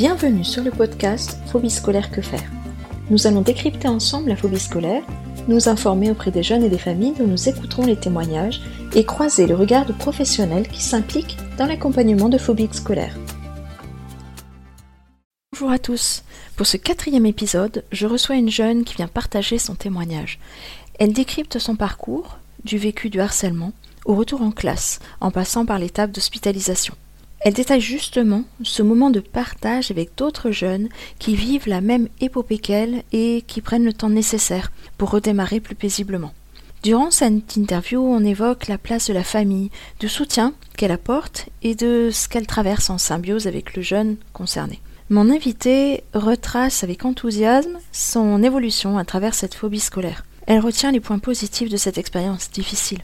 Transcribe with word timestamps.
Bienvenue 0.00 0.46
sur 0.46 0.64
le 0.64 0.70
podcast 0.70 1.36
Phobie 1.52 1.68
scolaire 1.68 2.10
que 2.10 2.22
faire. 2.22 2.50
Nous 3.10 3.26
allons 3.26 3.42
décrypter 3.42 3.86
ensemble 3.86 4.30
la 4.30 4.36
phobie 4.36 4.58
scolaire, 4.58 5.02
nous 5.46 5.68
informer 5.68 6.10
auprès 6.10 6.30
des 6.30 6.42
jeunes 6.42 6.64
et 6.64 6.70
des 6.70 6.78
familles 6.78 7.12
dont 7.18 7.26
nous 7.26 7.50
écouterons 7.50 7.84
les 7.84 8.00
témoignages 8.00 8.62
et 8.94 9.04
croiser 9.04 9.46
le 9.46 9.54
regard 9.54 9.84
de 9.84 9.92
professionnels 9.92 10.68
qui 10.68 10.80
s'impliquent 10.82 11.36
dans 11.58 11.66
l'accompagnement 11.66 12.30
de 12.30 12.38
phobies 12.38 12.70
scolaires. 12.72 13.14
Bonjour 15.52 15.70
à 15.70 15.78
tous. 15.78 16.22
Pour 16.56 16.66
ce 16.66 16.78
quatrième 16.78 17.26
épisode, 17.26 17.84
je 17.92 18.06
reçois 18.06 18.36
une 18.36 18.48
jeune 18.48 18.84
qui 18.84 18.94
vient 18.94 19.06
partager 19.06 19.58
son 19.58 19.74
témoignage. 19.74 20.38
Elle 20.98 21.12
décrypte 21.12 21.58
son 21.58 21.76
parcours, 21.76 22.38
du 22.64 22.78
vécu 22.78 23.10
du 23.10 23.20
harcèlement, 23.20 23.74
au 24.06 24.14
retour 24.14 24.40
en 24.40 24.50
classe, 24.50 24.98
en 25.20 25.30
passant 25.30 25.66
par 25.66 25.78
l'étape 25.78 26.10
d'hospitalisation. 26.10 26.94
Elle 27.40 27.54
détaille 27.54 27.80
justement 27.80 28.44
ce 28.62 28.82
moment 28.82 29.08
de 29.08 29.20
partage 29.20 29.90
avec 29.90 30.10
d'autres 30.16 30.50
jeunes 30.50 30.90
qui 31.18 31.34
vivent 31.34 31.68
la 31.68 31.80
même 31.80 32.08
épopée 32.20 32.58
qu'elle 32.58 33.02
et 33.12 33.42
qui 33.46 33.62
prennent 33.62 33.84
le 33.84 33.94
temps 33.94 34.10
nécessaire 34.10 34.70
pour 34.98 35.10
redémarrer 35.10 35.60
plus 35.60 35.74
paisiblement. 35.74 36.34
Durant 36.82 37.10
cette 37.10 37.56
interview, 37.56 38.02
on 38.02 38.24
évoque 38.24 38.68
la 38.68 38.78
place 38.78 39.08
de 39.08 39.14
la 39.14 39.24
famille, 39.24 39.70
du 40.00 40.08
soutien 40.08 40.54
qu'elle 40.76 40.92
apporte 40.92 41.48
et 41.62 41.74
de 41.74 42.10
ce 42.12 42.28
qu'elle 42.28 42.46
traverse 42.46 42.90
en 42.90 42.98
symbiose 42.98 43.46
avec 43.46 43.74
le 43.74 43.82
jeune 43.82 44.16
concerné. 44.34 44.80
Mon 45.08 45.30
invité 45.30 46.04
retrace 46.14 46.84
avec 46.84 47.04
enthousiasme 47.04 47.78
son 47.90 48.42
évolution 48.42 48.98
à 48.98 49.04
travers 49.04 49.34
cette 49.34 49.54
phobie 49.54 49.80
scolaire. 49.80 50.24
Elle 50.46 50.60
retient 50.60 50.92
les 50.92 51.00
points 51.00 51.18
positifs 51.18 51.70
de 51.70 51.76
cette 51.76 51.98
expérience 51.98 52.50
difficile. 52.50 53.00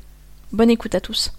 Bonne 0.53 0.71
écoute 0.71 0.95
à 0.95 1.01
tous. 1.01 1.33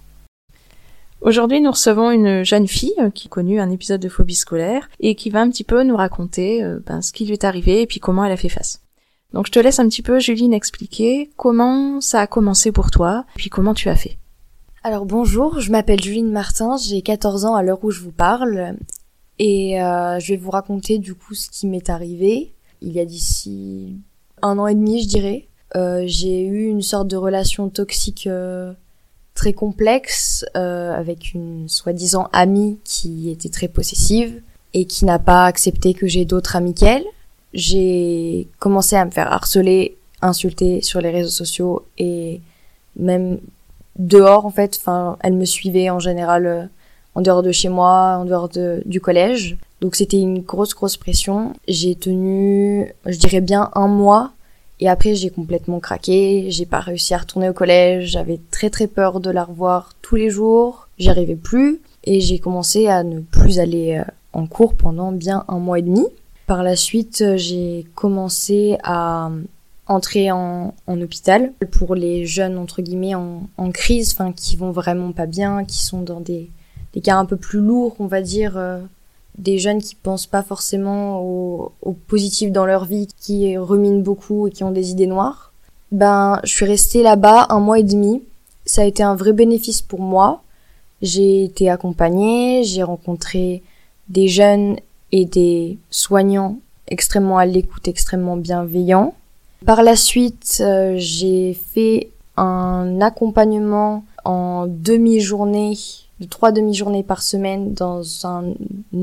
Aujourd'hui, 1.22 1.62
nous 1.62 1.72
recevons 1.72 2.12
une 2.12 2.44
jeune 2.44 2.68
fille 2.68 2.94
euh, 3.00 3.10
qui 3.10 3.28
a 3.28 3.30
connu 3.30 3.60
un 3.60 3.72
épisode 3.72 4.00
de 4.00 4.10
phobie 4.10 4.36
scolaire 4.36 4.88
et 5.00 5.16
qui 5.16 5.32
va 5.32 5.42
un 5.42 5.50
petit 5.50 5.64
peu 5.64 5.82
nous 5.84 5.98
raconter 5.98 6.64
euh, 6.64 6.80
ben, 6.86 7.02
ce 7.02 7.12
qui 7.12 7.26
lui 7.26 7.34
est 7.34 7.44
arrivé 7.44 7.82
et 7.82 7.88
puis 7.88 8.00
comment 8.00 8.24
elle 8.24 8.32
a 8.32 8.38
fait 8.38 8.50
face. 8.50 8.82
Donc 9.34 9.48
je 9.48 9.52
te 9.52 9.60
laisse 9.60 9.80
un 9.80 9.90
petit 9.90 10.04
peu, 10.04 10.20
Juline, 10.20 10.54
expliquer 10.54 11.32
comment 11.36 12.02
ça 12.02 12.22
a 12.22 12.28
commencé 12.28 12.72
pour 12.72 12.92
toi 12.92 13.26
et 13.36 13.38
puis 13.38 13.50
comment 13.50 13.74
tu 13.74 13.90
as 13.90 13.96
fait. 13.96 14.18
Alors 14.84 15.06
bonjour, 15.06 15.60
je 15.60 15.72
m'appelle 15.72 16.02
Juline 16.02 16.32
Martin, 16.32 16.78
j'ai 16.78 17.02
14 17.02 17.46
ans 17.46 17.56
à 17.56 17.64
l'heure 17.64 17.84
où 17.84 17.90
je 17.90 18.02
vous 18.02 18.12
parle 18.12 18.76
et 19.40 19.82
euh, 19.82 20.20
je 20.20 20.34
vais 20.34 20.38
vous 20.38 20.52
raconter 20.52 21.00
du 21.00 21.16
coup 21.16 21.34
ce 21.34 21.50
qui 21.50 21.66
m'est 21.66 21.90
arrivé 21.90 22.54
il 22.82 22.92
y 22.92 23.00
a 23.00 23.06
d'ici 23.06 23.98
un 24.44 24.60
an 24.60 24.68
et 24.68 24.76
demi, 24.76 25.02
je 25.02 25.08
dirais. 25.08 25.48
j'ai 26.06 26.46
eu 26.46 26.68
une 26.68 26.84
sorte 26.84 27.08
de 27.08 27.18
relation 27.18 27.70
toxique 27.70 28.30
très 29.38 29.54
complexe 29.54 30.46
euh, 30.58 30.94
avec 30.94 31.34
une 31.34 31.70
soi-disant 31.70 32.28
amie 32.34 32.80
qui 32.84 33.30
était 33.30 33.50
très 33.50 33.68
possessive 33.68 34.42
et 34.74 34.86
qui 34.86 35.06
n'a 35.06 35.20
pas 35.20 35.46
accepté 35.46 35.94
que 35.94 36.08
j'ai 36.08 36.26
d'autres 36.26 36.56
amis 36.56 36.74
qu'elle. 36.74 37.06
J'ai 37.54 38.48
commencé 38.60 38.96
à 38.96 39.06
me 39.06 39.12
faire 39.12 39.32
harceler, 39.32 39.96
insulter 40.22 40.82
sur 40.82 41.00
les 41.02 41.12
réseaux 41.12 41.30
sociaux 41.30 41.86
et 42.00 42.42
même 42.98 43.38
dehors 43.98 44.46
en 44.46 44.52
fait. 44.52 44.76
Enfin, 44.82 45.18
elle 45.22 45.34
me 45.34 45.46
suivait 45.46 45.92
en 45.92 46.00
général 46.00 46.46
euh, 46.48 46.64
en 47.14 47.22
dehors 47.22 47.44
de 47.44 47.52
chez 47.52 47.70
moi, 47.70 48.18
en 48.20 48.26
dehors 48.26 48.50
de, 48.50 48.82
du 48.86 49.00
collège. 49.00 49.56
Donc 49.82 49.96
c'était 49.96 50.20
une 50.20 50.40
grosse 50.42 50.74
grosse 50.74 50.98
pression. 50.98 51.54
J'ai 51.68 51.94
tenu, 51.94 52.92
je 53.06 53.18
dirais 53.18 53.42
bien 53.42 53.70
un 53.76 53.88
mois 53.88 54.32
et 54.80 54.90
après, 54.90 55.16
j'ai 55.16 55.30
complètement 55.30 55.80
craqué, 55.80 56.48
j'ai 56.50 56.66
pas 56.66 56.80
réussi 56.80 57.14
à 57.14 57.18
retourner 57.18 57.50
au 57.50 57.54
collège, 57.54 58.12
j'avais 58.12 58.40
très 58.52 58.70
très 58.70 58.88
peur 58.88 59.20
de 59.20 59.32
la 59.32 59.44
revoir 59.44 59.94
tous 60.02 60.16
les 60.16 60.30
jours, 60.30 60.88
j'y 61.00 61.10
arrivais 61.10 61.36
plus, 61.36 61.82
et 62.04 62.22
j'ai 62.22 62.40
commencé 62.40 62.88
à 62.88 63.04
ne 63.04 63.20
plus 63.20 63.60
aller 63.60 63.98
euh, 63.98 64.12
en 64.34 64.46
cours 64.46 64.76
pendant 64.76 65.12
bien 65.12 65.46
un 65.48 65.58
mois 65.58 65.80
et 65.80 65.82
demi. 65.82 66.06
Par 66.46 66.64
la 66.64 66.76
suite, 66.76 67.22
euh, 67.22 67.38
j'ai 67.38 67.88
commencé 67.96 68.78
à 68.84 69.32
entrer 69.88 70.32
en, 70.32 70.76
en, 70.86 71.02
hôpital 71.02 71.54
pour 71.72 71.96
les 71.96 72.26
jeunes 72.26 72.58
entre 72.58 72.82
guillemets 72.82 73.16
en, 73.16 73.72
crise, 73.72 74.14
enfin 74.14 74.32
qui 74.32 74.58
vont 74.58 74.72
vraiment 74.72 75.12
pas 75.12 75.26
bien, 75.26 75.66
qui 75.66 75.84
sont 75.84 76.02
dans 76.02 76.20
des, 76.20 76.50
des 76.94 77.02
cas 77.02 77.16
un 77.16 77.26
peu 77.26 77.38
plus 77.38 77.60
lourds, 77.60 77.96
on 78.00 78.06
va 78.06 78.22
dire, 78.22 78.58
euh, 78.58 78.80
des 79.38 79.60
jeunes 79.60 79.82
qui 79.82 79.96
pensent 79.96 80.28
pas 80.28 80.44
forcément 80.44 81.22
au, 81.22 81.72
positif 82.08 82.52
dans 82.52 82.66
leur 82.66 82.86
vie, 82.86 83.08
qui 83.20 83.58
ruminent 83.58 84.02
beaucoup 84.02 84.48
et 84.48 84.52
qui 84.52 84.64
ont 84.64 84.72
des 84.72 84.92
idées 84.92 85.08
noires. 85.08 85.52
Ben, 85.92 86.40
je 86.44 86.52
suis 86.52 86.66
restée 86.66 87.04
là-bas 87.04 87.48
un 87.50 87.60
mois 87.60 87.80
et 87.80 87.84
demi. 87.84 88.24
Ça 88.66 88.82
a 88.82 88.86
été 88.86 89.04
un 89.04 89.16
vrai 89.16 89.34
bénéfice 89.34 89.82
pour 89.82 90.02
moi. 90.02 90.42
J'ai 91.02 91.44
été 91.44 91.70
accompagnée, 91.70 92.64
j'ai 92.64 92.84
rencontré 92.84 93.62
des 94.10 94.28
jeunes 94.28 94.78
et 95.12 95.26
des 95.26 95.78
soignants 95.90 96.58
extrêmement 96.88 97.38
à 97.38 97.46
l'écoute, 97.46 97.88
extrêmement 97.88 98.38
bienveillants. 98.38 99.14
Par 99.66 99.84
la 99.84 99.96
suite, 99.96 100.58
euh, 100.62 100.96
j'ai 100.98 101.54
fait 101.54 102.10
un 102.36 103.02
accompagnement 103.02 104.04
en 104.24 104.68
demi-journée 104.68 105.78
de 106.20 106.26
trois 106.26 106.52
demi-journées 106.52 107.04
par 107.04 107.22
semaine 107.22 107.74
dans 107.74 108.04
un 108.26 108.54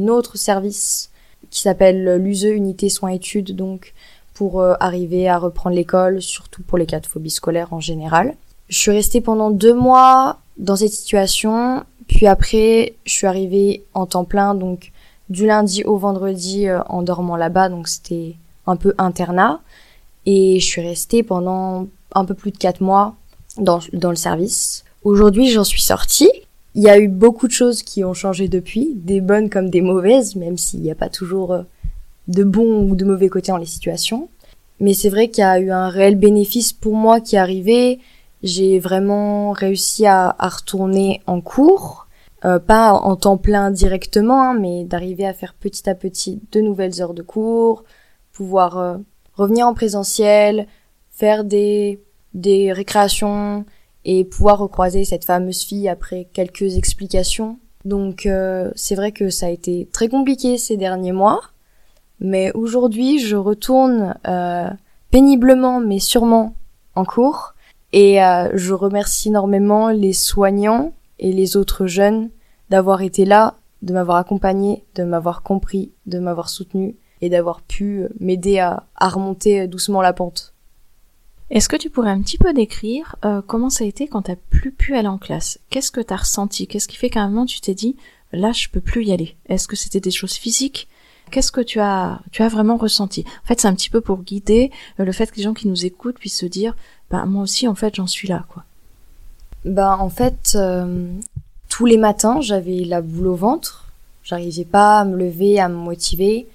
autre 0.09 0.37
service 0.37 1.11
qui 1.51 1.61
s'appelle 1.61 2.17
l'USE 2.17 2.45
Unité 2.45 2.89
Soins 2.89 3.13
Études, 3.13 3.55
donc 3.55 3.95
pour 4.35 4.61
euh, 4.61 4.75
arriver 4.81 5.29
à 5.29 5.39
reprendre 5.39 5.77
l'école, 5.77 6.21
surtout 6.21 6.63
pour 6.63 6.77
les 6.79 6.87
cas 6.87 7.01
de 7.01 7.07
phobie 7.07 7.31
scolaire 7.31 7.73
en 7.73 7.81
général. 7.81 8.35
Je 8.69 8.79
suis 8.79 8.91
restée 8.91 9.21
pendant 9.21 9.51
deux 9.51 9.75
mois 9.75 10.39
dans 10.57 10.77
cette 10.77 10.93
situation, 10.93 11.85
puis 12.09 12.27
après 12.27 12.95
je 13.05 13.13
suis 13.13 13.27
arrivée 13.27 13.85
en 13.95 14.07
temps 14.07 14.25
plein, 14.25 14.55
donc 14.55 14.91
du 15.29 15.47
lundi 15.47 15.85
au 15.85 15.97
vendredi 15.97 16.67
euh, 16.67 16.83
en 16.89 17.03
dormant 17.03 17.37
là-bas, 17.37 17.69
donc 17.69 17.89
c'était 17.89 18.35
un 18.67 18.77
peu 18.77 18.95
internat, 18.99 19.61
et 20.27 20.59
je 20.59 20.65
suis 20.65 20.83
restée 20.83 21.23
pendant 21.23 21.87
un 22.15 22.25
peu 22.25 22.35
plus 22.35 22.51
de 22.51 22.59
quatre 22.59 22.81
mois 22.81 23.15
dans, 23.59 23.81
dans 23.93 24.11
le 24.11 24.17
service. 24.17 24.85
Aujourd'hui 25.05 25.51
j'en 25.51 25.65
suis 25.65 25.83
sortie, 25.83 26.31
il 26.75 26.83
y 26.83 26.89
a 26.89 26.99
eu 26.99 27.09
beaucoup 27.09 27.47
de 27.47 27.53
choses 27.53 27.83
qui 27.83 28.05
ont 28.05 28.15
changé 28.15 28.49
depuis, 28.49 28.93
des 28.95 29.21
bonnes 29.21 29.49
comme 29.49 29.71
des 29.71 29.81
mauvaises, 29.81 30.37
même 30.37 30.59
s'il 30.59 30.81
n'y 30.81 30.91
a 30.91 30.97
pas 30.97 31.09
toujours 31.09 31.53
euh, 31.53 31.63
de 32.29 32.43
bons 32.43 32.89
ou 32.89 32.97
de 32.97 33.05
mauvais 33.05 33.29
côtés 33.29 33.53
dans 33.53 33.59
les 33.59 33.67
situations. 33.67 34.29
Mais 34.81 34.93
c'est 34.93 35.09
vrai 35.09 35.29
qu'il 35.29 35.43
y 35.43 35.47
a 35.47 35.59
eu 35.61 35.71
un 35.71 35.89
réel 35.89 36.17
bénéfice 36.17 36.73
pour 36.73 36.95
moi 36.95 37.21
qui 37.21 37.37
est 37.37 37.39
arrivé. 37.39 38.01
J'ai 38.43 38.81
vraiment 38.81 39.53
réussi 39.53 40.07
à, 40.07 40.37
retourner 40.41 41.23
en 41.27 41.41
cours, 41.41 42.09
euh, 42.45 42.59
pas 42.59 42.93
en 42.93 43.15
temps 43.15 43.39
plein 43.39 43.71
directement, 43.71 44.43
hein, 44.43 44.55
mais 44.59 44.85
d'arriver 44.85 45.27
à 45.27 45.33
faire 45.33 45.55
petit 45.55 45.89
à 45.89 45.95
petit 45.95 46.41
de 46.51 46.61
nouvelles 46.61 47.01
heures 47.01 47.15
de 47.15 47.23
cours, 47.23 47.85
pouvoir 48.33 48.79
euh, 48.79 48.97
revenir 49.35 49.67
en 49.67 49.75
présentiel, 49.75 50.67
faire 51.11 51.45
des 51.45 52.01
des 52.35 52.73
récréations, 52.73 53.65
et 54.05 54.25
pouvoir 54.25 54.59
recroiser 54.59 55.05
cette 55.05 55.25
fameuse 55.25 55.63
fille 55.63 55.89
après 55.89 56.29
quelques 56.33 56.77
explications. 56.77 57.59
Donc 57.85 58.27
euh, 58.27 58.71
c'est 58.75 58.95
vrai 58.95 59.13
que 59.13 59.31
ça 59.31 59.47
a 59.47 59.51
été 59.51 59.89
très 59.93 60.09
compliqué 60.09 60.59
ces 60.59 60.77
derniers 60.77 61.13
mois, 61.13 61.43
mais 62.21 62.51
aujourd'hui 62.53 63.19
je 63.19 63.37
retourne 63.37 64.15
euh, 64.27 64.69
péniblement 65.11 65.81
mais 65.81 65.99
sûrement 65.99 66.55
en 66.95 67.05
cours 67.05 67.55
et 67.93 68.23
euh, 68.23 68.51
je 68.55 68.73
remercie 68.73 69.29
énormément 69.29 69.89
les 69.91 70.13
soignants 70.13 70.93
et 71.19 71.33
les 71.33 71.57
autres 71.57 71.87
jeunes 71.87 72.31
d'avoir 72.71 73.03
été 73.03 73.25
là, 73.25 73.55
de 73.83 73.93
m'avoir 73.93 74.17
accompagné, 74.17 74.85
de 74.95 75.05
m'avoir 75.05 75.43
compris, 75.43 75.93
de 76.07 76.19
m'avoir 76.19 76.49
soutenu 76.49 76.97
et 77.21 77.29
d'avoir 77.29 77.61
pu 77.61 78.07
m'aider 78.19 78.59
à, 78.59 78.85
à 78.97 79.09
remonter 79.09 79.69
doucement 79.69 80.01
la 80.01 80.15
pente. 80.15 80.54
Est-ce 81.51 81.69
que 81.69 81.77
tu 81.77 81.91
pourrais 81.91 82.11
un 82.11 82.23
petit 82.23 82.39
peu 82.39 82.53
décrire 82.55 83.17
euh, 83.25 83.43
comment 83.47 83.71
ça 83.71 83.85
a 83.85 83.87
été 83.87 84.09
quand 84.09 84.23
t'as 84.23 84.37
plus 84.37 84.73
pu 84.73 84.97
aller 84.97 85.09
en 85.09 85.19
classe? 85.19 85.59
Qu'est-ce 85.71 85.91
que 85.91 86.01
t'as 86.01 86.17
ressenti? 86.17 86.67
Qu'est-ce 86.67 86.89
qui 86.89 86.97
fait 86.97 87.11
qu'à 87.11 87.21
un 87.21 87.29
moment 87.29 87.47
tu 87.47 87.61
t'es 87.61 87.75
dit 87.75 87.97
là 88.33 88.53
je 88.53 88.69
peux 88.69 88.81
plus 88.81 89.05
y 89.05 89.13
aller? 89.13 89.37
Est-ce 89.49 89.69
que 89.69 89.77
c'était 89.77 90.01
des 90.01 90.11
choses 90.11 90.35
physiques? 90.35 90.89
Qu'est-ce 91.31 91.53
que 91.53 91.61
tu 91.61 91.81
as 91.81 92.21
tu 92.33 92.43
as 92.43 92.49
vraiment 92.49 92.77
ressenti? 92.77 93.25
En 93.43 93.47
fait, 93.47 93.61
c'est 93.61 93.69
un 93.69 93.75
petit 93.75 93.91
peu 93.91 94.01
pour 94.01 94.23
guider 94.23 94.71
euh, 94.99 95.05
le 95.05 95.13
fait 95.13 95.31
que 95.31 95.37
les 95.37 95.43
gens 95.43 95.55
qui 95.55 95.69
nous 95.69 95.85
écoutent 95.85 96.19
puissent 96.19 96.39
se 96.39 96.47
dire 96.47 96.77
bah 97.11 97.27
moi 97.27 97.43
aussi 97.43 97.69
en 97.69 97.75
fait 97.75 97.95
j'en 97.95 98.07
suis 98.07 98.29
là 98.29 98.47
quoi. 98.49 98.65
Bah 99.67 99.99
en 100.01 100.11
fait 100.11 100.55
euh, 100.55 101.13
tous 101.69 101.85
les 101.85 101.99
matins 101.99 102.41
j'avais 102.41 102.85
la 102.85 103.03
boule 103.03 103.27
au 103.27 103.35
ventre, 103.35 103.85
j'arrivais 104.23 104.65
pas 104.65 105.01
à 105.01 105.05
me 105.05 105.17
lever, 105.17 105.61
à 105.61 105.69
me 105.69 105.77
motiver 105.77 106.47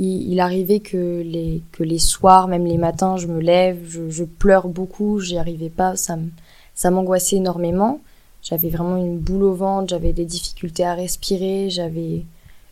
il, 0.00 0.40
arrivait 0.40 0.80
que 0.80 1.20
les 1.22 1.62
que 1.72 1.82
les 1.82 1.98
soirs, 1.98 2.48
même 2.48 2.64
les 2.64 2.78
matins, 2.78 3.16
je 3.16 3.26
me 3.26 3.40
lève, 3.40 3.78
je, 3.86 4.24
pleure 4.24 4.68
beaucoup, 4.68 5.20
j'y 5.20 5.36
arrivais 5.36 5.68
pas, 5.68 5.94
ça 5.96 6.90
m'angoissait 6.90 7.36
énormément. 7.36 8.00
J'avais 8.42 8.70
vraiment 8.70 8.96
une 8.96 9.18
boule 9.18 9.42
au 9.44 9.54
ventre, 9.54 9.90
j'avais 9.90 10.14
des 10.14 10.24
difficultés 10.24 10.84
à 10.84 10.94
respirer, 10.94 11.68
j'avais 11.68 12.24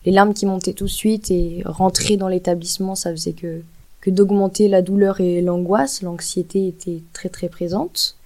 les 0.06 0.12
larmes 0.12 0.32
qui 0.32 0.46
montaient 0.46 0.72
tout 0.72 0.86
de 0.86 0.90
suite 0.90 1.30
et 1.30 1.62
rentrer 1.66 2.16
dans 2.16 2.28
l'établissement, 2.28 2.94
ça 2.94 3.10
faisait 3.10 3.34
que 3.34 3.62
que 4.00 4.10
d'augmenter 4.10 4.68
la 4.68 4.80
douleur 4.80 5.20
et 5.20 5.42
l'angoisse, 5.42 6.02
l'anxiété 6.02 6.68
était 6.68 7.02
très 7.12 7.28
très 7.28 7.48
présente. 7.48 8.16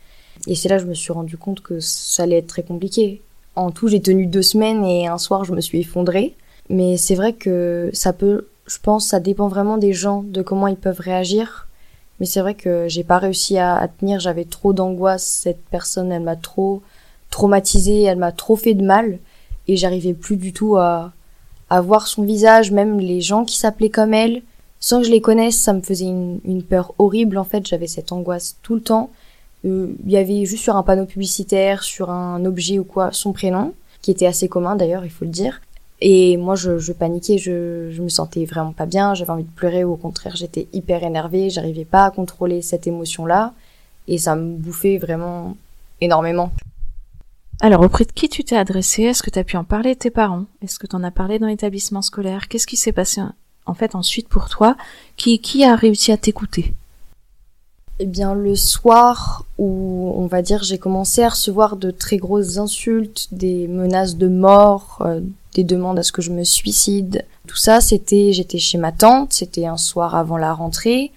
Et 0.46 0.54
c'est 0.54 0.68
là 0.68 0.76
que 0.76 0.82
je 0.82 0.88
me 0.88 0.94
suis 0.94 1.12
rendu 1.12 1.36
compte 1.36 1.60
que 1.60 1.80
ça 1.80 2.24
allait 2.24 2.38
être 2.38 2.46
très 2.46 2.62
compliqué. 2.62 3.22
En 3.56 3.70
tout, 3.70 3.88
j'ai 3.88 4.00
tenu 4.00 4.26
deux 4.26 4.42
semaines 4.42 4.84
et 4.84 5.06
un 5.06 5.18
soir, 5.18 5.44
je 5.44 5.52
me 5.52 5.60
suis 5.60 5.80
effondrée. 5.80 6.34
Mais 6.68 6.96
c'est 6.96 7.14
vrai 7.14 7.32
que 7.32 7.90
ça 7.92 8.12
peut, 8.12 8.48
je 8.72 8.78
pense, 8.78 9.06
ça 9.06 9.20
dépend 9.20 9.48
vraiment 9.48 9.76
des 9.76 9.92
gens, 9.92 10.22
de 10.22 10.40
comment 10.40 10.66
ils 10.66 10.76
peuvent 10.76 11.00
réagir. 11.00 11.68
Mais 12.20 12.26
c'est 12.26 12.40
vrai 12.40 12.54
que 12.54 12.86
j'ai 12.88 13.04
pas 13.04 13.18
réussi 13.18 13.58
à, 13.58 13.88
tenir, 13.98 14.18
j'avais 14.18 14.44
trop 14.44 14.72
d'angoisse. 14.72 15.24
Cette 15.26 15.62
personne, 15.70 16.10
elle 16.10 16.22
m'a 16.22 16.36
trop 16.36 16.82
traumatisée, 17.30 18.02
elle 18.02 18.18
m'a 18.18 18.32
trop 18.32 18.56
fait 18.56 18.74
de 18.74 18.84
mal. 18.84 19.18
Et 19.68 19.76
j'arrivais 19.76 20.14
plus 20.14 20.36
du 20.36 20.52
tout 20.52 20.76
à, 20.76 21.12
à 21.68 21.80
voir 21.80 22.06
son 22.06 22.22
visage, 22.22 22.70
même 22.70 22.98
les 22.98 23.20
gens 23.20 23.44
qui 23.44 23.58
s'appelaient 23.58 23.90
comme 23.90 24.14
elle. 24.14 24.42
Sans 24.80 25.00
que 25.00 25.06
je 25.06 25.12
les 25.12 25.20
connaisse, 25.20 25.60
ça 25.60 25.72
me 25.72 25.82
faisait 25.82 26.06
une, 26.06 26.40
une 26.44 26.62
peur 26.62 26.94
horrible. 26.98 27.38
En 27.38 27.44
fait, 27.44 27.66
j'avais 27.66 27.86
cette 27.86 28.10
angoisse 28.10 28.56
tout 28.62 28.74
le 28.74 28.80
temps. 28.80 29.10
Euh, 29.64 29.92
il 30.04 30.10
y 30.10 30.16
avait 30.16 30.44
juste 30.44 30.62
sur 30.62 30.76
un 30.76 30.82
panneau 30.82 31.04
publicitaire, 31.04 31.82
sur 31.82 32.10
un 32.10 32.44
objet 32.44 32.78
ou 32.78 32.84
quoi, 32.84 33.12
son 33.12 33.32
prénom, 33.32 33.74
qui 34.00 34.10
était 34.10 34.26
assez 34.26 34.48
commun 34.48 34.76
d'ailleurs, 34.76 35.04
il 35.04 35.10
faut 35.10 35.24
le 35.24 35.30
dire. 35.30 35.60
Et 36.04 36.36
moi, 36.36 36.56
je, 36.56 36.92
paniquais, 36.92 37.38
je, 37.38 38.02
me 38.02 38.08
sentais 38.08 38.44
vraiment 38.44 38.72
pas 38.72 38.86
bien, 38.86 39.14
j'avais 39.14 39.30
envie 39.30 39.44
de 39.44 39.50
pleurer, 39.50 39.84
au 39.84 39.94
contraire, 39.94 40.34
j'étais 40.34 40.66
hyper 40.72 41.04
énervée, 41.04 41.48
j'arrivais 41.48 41.84
pas 41.84 42.06
à 42.06 42.10
contrôler 42.10 42.60
cette 42.60 42.88
émotion-là, 42.88 43.54
et 44.08 44.18
ça 44.18 44.34
me 44.34 44.56
bouffait 44.56 44.98
vraiment 44.98 45.56
énormément. 46.00 46.50
Alors, 47.60 47.82
auprès 47.82 48.04
de 48.04 48.10
qui 48.10 48.28
tu 48.28 48.42
t'es 48.42 48.56
adressé 48.56 49.04
Est-ce 49.04 49.22
que 49.22 49.30
tu 49.30 49.38
as 49.38 49.44
pu 49.44 49.56
en 49.56 49.62
parler 49.62 49.90
à 49.90 49.94
tes 49.94 50.10
parents? 50.10 50.46
Est-ce 50.60 50.80
que 50.80 50.88
tu 50.88 50.96
en 50.96 51.04
as 51.04 51.12
parlé 51.12 51.38
dans 51.38 51.46
l'établissement 51.46 52.02
scolaire? 52.02 52.48
Qu'est-ce 52.48 52.66
qui 52.66 52.76
s'est 52.76 52.90
passé 52.90 53.20
en 53.66 53.74
fait 53.74 53.94
ensuite 53.94 54.28
pour 54.28 54.48
toi? 54.48 54.76
Qui 55.16 55.64
a 55.64 55.76
réussi 55.76 56.10
à 56.10 56.16
t'écouter? 56.16 56.74
Eh 57.98 58.06
bien, 58.06 58.34
le 58.34 58.56
soir 58.56 59.44
où, 59.58 60.12
on 60.16 60.26
va 60.26 60.42
dire, 60.42 60.62
j'ai 60.62 60.78
commencé 60.78 61.22
à 61.22 61.28
recevoir 61.28 61.76
de 61.76 61.90
très 61.90 62.16
grosses 62.16 62.58
insultes, 62.58 63.28
des 63.32 63.68
menaces 63.68 64.16
de 64.16 64.28
mort, 64.28 64.98
euh, 65.02 65.20
des 65.54 65.62
demandes 65.62 65.98
à 65.98 66.02
ce 66.02 66.10
que 66.10 66.22
je 66.22 66.30
me 66.30 66.42
suicide, 66.42 67.24
tout 67.46 67.56
ça, 67.56 67.80
c'était, 67.80 68.32
j'étais 68.32 68.58
chez 68.58 68.78
ma 68.78 68.92
tante, 68.92 69.32
c'était 69.32 69.66
un 69.66 69.76
soir 69.76 70.14
avant 70.14 70.36
la 70.36 70.54
rentrée. 70.54 71.12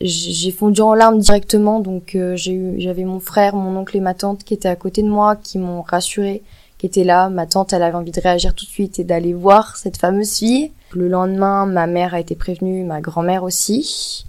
J'ai 0.00 0.50
fondu 0.50 0.80
en 0.80 0.94
larmes 0.94 1.18
directement, 1.18 1.80
donc 1.80 2.14
euh, 2.14 2.36
j'avais 2.36 3.04
mon 3.04 3.20
frère, 3.20 3.56
mon 3.56 3.76
oncle 3.76 3.96
et 3.96 4.00
ma 4.00 4.14
tante 4.14 4.44
qui 4.44 4.54
étaient 4.54 4.68
à 4.68 4.76
côté 4.76 5.02
de 5.02 5.08
moi, 5.08 5.34
qui 5.34 5.58
m'ont 5.58 5.82
rassuré, 5.82 6.42
qui 6.76 6.86
étaient 6.86 7.04
là. 7.04 7.30
Ma 7.30 7.46
tante, 7.46 7.72
elle 7.72 7.82
avait 7.82 7.96
envie 7.96 8.12
de 8.12 8.20
réagir 8.20 8.54
tout 8.54 8.64
de 8.64 8.70
suite 8.70 8.98
et 8.98 9.04
d'aller 9.04 9.32
voir 9.32 9.76
cette 9.76 9.96
fameuse 9.96 10.36
fille. 10.36 10.72
Le 10.92 11.08
lendemain, 11.08 11.66
ma 11.66 11.86
mère 11.86 12.14
a 12.14 12.20
été 12.20 12.34
prévenue, 12.34 12.84
ma 12.84 13.00
grand-mère 13.00 13.42
aussi, 13.42 14.26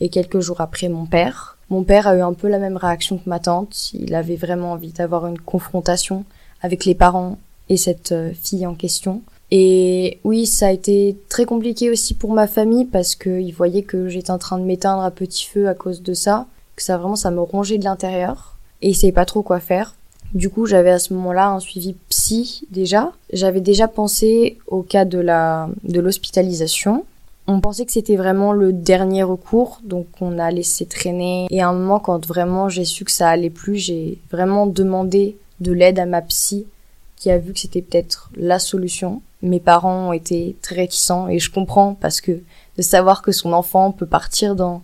et 0.00 0.08
quelques 0.08 0.40
jours 0.40 0.60
après, 0.60 0.88
mon 0.88 1.06
père. 1.06 1.56
Mon 1.70 1.82
père 1.82 2.06
a 2.06 2.16
eu 2.16 2.20
un 2.20 2.32
peu 2.32 2.48
la 2.48 2.58
même 2.58 2.76
réaction 2.76 3.18
que 3.18 3.28
ma 3.28 3.40
tante. 3.40 3.92
Il 3.92 4.14
avait 4.14 4.36
vraiment 4.36 4.72
envie 4.72 4.92
d'avoir 4.92 5.26
une 5.26 5.38
confrontation 5.38 6.24
avec 6.62 6.84
les 6.84 6.94
parents 6.94 7.38
et 7.68 7.76
cette 7.76 8.12
euh, 8.12 8.32
fille 8.40 8.66
en 8.66 8.74
question. 8.74 9.22
Et 9.50 10.18
oui, 10.24 10.46
ça 10.46 10.68
a 10.68 10.72
été 10.72 11.16
très 11.28 11.44
compliqué 11.44 11.90
aussi 11.90 12.14
pour 12.14 12.32
ma 12.32 12.46
famille 12.46 12.84
parce 12.84 13.14
qu'ils 13.14 13.54
voyaient 13.54 13.82
que 13.82 14.08
j'étais 14.08 14.30
en 14.30 14.38
train 14.38 14.58
de 14.58 14.64
m'éteindre 14.64 15.02
à 15.02 15.10
petit 15.10 15.46
feu 15.46 15.68
à 15.68 15.74
cause 15.74 16.02
de 16.02 16.14
ça, 16.14 16.46
que 16.74 16.82
ça 16.82 16.98
vraiment 16.98 17.16
ça 17.16 17.30
me 17.30 17.40
rongeait 17.40 17.78
de 17.78 17.84
l'intérieur 17.84 18.56
et 18.82 18.90
ils 18.90 18.94
savaient 18.94 19.12
pas 19.12 19.24
trop 19.24 19.42
quoi 19.42 19.60
faire. 19.60 19.94
Du 20.34 20.50
coup, 20.50 20.66
j'avais 20.66 20.90
à 20.90 20.98
ce 20.98 21.14
moment-là 21.14 21.48
un 21.48 21.60
suivi 21.60 21.94
psy 22.08 22.66
déjà. 22.70 23.12
J'avais 23.32 23.60
déjà 23.60 23.86
pensé 23.86 24.58
au 24.66 24.82
cas 24.82 25.04
de 25.04 25.18
la 25.18 25.68
de 25.84 26.00
l'hospitalisation. 26.00 27.04
On 27.48 27.60
pensait 27.60 27.86
que 27.86 27.92
c'était 27.92 28.16
vraiment 28.16 28.52
le 28.52 28.72
dernier 28.72 29.22
recours, 29.22 29.80
donc 29.84 30.06
on 30.20 30.38
a 30.38 30.50
laissé 30.50 30.84
traîner. 30.84 31.46
Et 31.50 31.62
à 31.62 31.68
un 31.68 31.72
moment, 31.72 32.00
quand 32.00 32.26
vraiment 32.26 32.68
j'ai 32.68 32.84
su 32.84 33.04
que 33.04 33.12
ça 33.12 33.28
allait 33.28 33.50
plus, 33.50 33.76
j'ai 33.76 34.18
vraiment 34.32 34.66
demandé 34.66 35.36
de 35.60 35.72
l'aide 35.72 35.98
à 35.98 36.06
ma 36.06 36.22
psy 36.22 36.66
qui 37.16 37.30
a 37.30 37.38
vu 37.38 37.52
que 37.52 37.60
c'était 37.60 37.82
peut-être 37.82 38.30
la 38.36 38.58
solution. 38.58 39.22
Mes 39.42 39.60
parents 39.60 40.08
ont 40.08 40.12
été 40.12 40.56
très 40.60 40.76
réticents 40.76 41.28
et 41.28 41.38
je 41.38 41.50
comprends 41.50 41.94
parce 41.94 42.20
que 42.20 42.32
de 42.76 42.82
savoir 42.82 43.22
que 43.22 43.32
son 43.32 43.52
enfant 43.52 43.92
peut 43.92 44.06
partir 44.06 44.56
dans, 44.56 44.82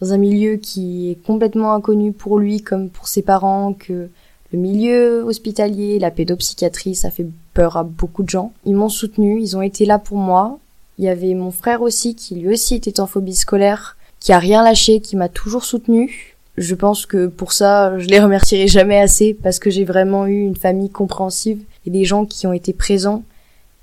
dans 0.00 0.12
un 0.12 0.16
milieu 0.16 0.56
qui 0.56 1.10
est 1.10 1.26
complètement 1.26 1.74
inconnu 1.74 2.12
pour 2.12 2.38
lui 2.38 2.62
comme 2.62 2.90
pour 2.90 3.08
ses 3.08 3.22
parents, 3.22 3.72
que 3.72 4.08
le 4.52 4.58
milieu 4.58 5.24
hospitalier, 5.24 5.98
la 5.98 6.12
pédopsychiatrie, 6.12 6.94
ça 6.94 7.10
fait 7.10 7.26
peur 7.54 7.76
à 7.76 7.82
beaucoup 7.82 8.22
de 8.22 8.28
gens. 8.28 8.52
Ils 8.64 8.76
m'ont 8.76 8.88
soutenu, 8.88 9.40
ils 9.40 9.56
ont 9.56 9.62
été 9.62 9.84
là 9.84 9.98
pour 9.98 10.16
moi. 10.16 10.58
Il 10.98 11.04
y 11.04 11.08
avait 11.08 11.34
mon 11.34 11.50
frère 11.50 11.82
aussi 11.82 12.14
qui 12.14 12.36
lui 12.36 12.52
aussi 12.52 12.76
était 12.76 13.00
en 13.00 13.06
phobie 13.06 13.34
scolaire, 13.34 13.96
qui 14.20 14.32
a 14.32 14.38
rien 14.38 14.62
lâché, 14.62 15.00
qui 15.00 15.16
m'a 15.16 15.28
toujours 15.28 15.64
soutenu 15.64 16.34
je 16.56 16.74
pense 16.74 17.06
que 17.06 17.26
pour 17.26 17.52
ça, 17.52 17.98
je 17.98 18.06
les 18.06 18.20
remercierai 18.20 18.68
jamais 18.68 19.00
assez 19.00 19.34
parce 19.34 19.58
que 19.58 19.70
j'ai 19.70 19.84
vraiment 19.84 20.26
eu 20.26 20.40
une 20.40 20.56
famille 20.56 20.90
compréhensive 20.90 21.60
et 21.86 21.90
des 21.90 22.04
gens 22.04 22.26
qui 22.26 22.46
ont 22.46 22.52
été 22.52 22.72
présents 22.72 23.24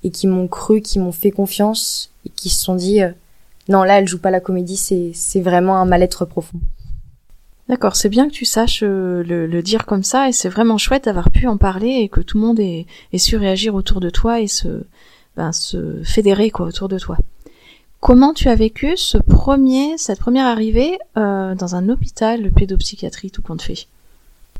et 0.04 0.10
qui 0.10 0.26
m'ont 0.26 0.48
cru, 0.48 0.80
qui 0.80 0.98
m'ont 0.98 1.12
fait 1.12 1.30
confiance 1.30 2.10
et 2.26 2.30
qui 2.30 2.48
se 2.48 2.62
sont 2.62 2.74
dit 2.74 3.02
euh, 3.02 3.10
non 3.68 3.82
là 3.82 3.98
elle 3.98 4.08
joue 4.08 4.18
pas 4.18 4.30
la 4.30 4.40
comédie, 4.40 4.76
c'est 4.76 5.12
c'est 5.14 5.40
vraiment 5.40 5.76
un 5.76 5.84
mal-être 5.84 6.24
profond. 6.24 6.58
D'accord, 7.68 7.94
c'est 7.94 8.08
bien 8.08 8.26
que 8.26 8.32
tu 8.32 8.44
saches 8.44 8.82
euh, 8.82 9.22
le, 9.22 9.62
dire 9.62 9.86
comme 9.86 10.02
ça 10.02 10.28
et 10.28 10.32
c'est 10.32 10.48
vraiment 10.48 10.78
chouette 10.78 11.04
d'avoir 11.04 11.30
pu 11.30 11.46
en 11.46 11.56
parler 11.58 12.00
et 12.00 12.08
que 12.08 12.20
tout 12.20 12.38
le 12.38 12.46
monde 12.46 12.60
ait, 12.60 12.86
ait 13.12 13.18
su 13.18 13.36
réagir 13.36 13.74
autour 13.74 14.00
de 14.00 14.10
toi 14.10 14.40
et 14.40 14.48
se 14.48 14.84
ben, 15.36 15.52
se 15.52 16.02
fédérer 16.04 16.50
quoi 16.50 16.66
autour 16.66 16.88
de 16.88 16.98
toi. 16.98 17.16
Comment 18.00 18.34
tu 18.34 18.48
as 18.48 18.56
vécu 18.56 18.96
ce 18.96 19.16
premier, 19.16 19.96
cette 19.96 20.18
première 20.18 20.46
arrivée 20.46 20.98
euh, 21.16 21.54
dans 21.54 21.76
un 21.76 21.88
hôpital 21.88 22.42
de 22.42 22.48
pédopsychiatrie 22.48 23.30
tout 23.30 23.42
compte 23.42 23.62
fait? 23.62 23.86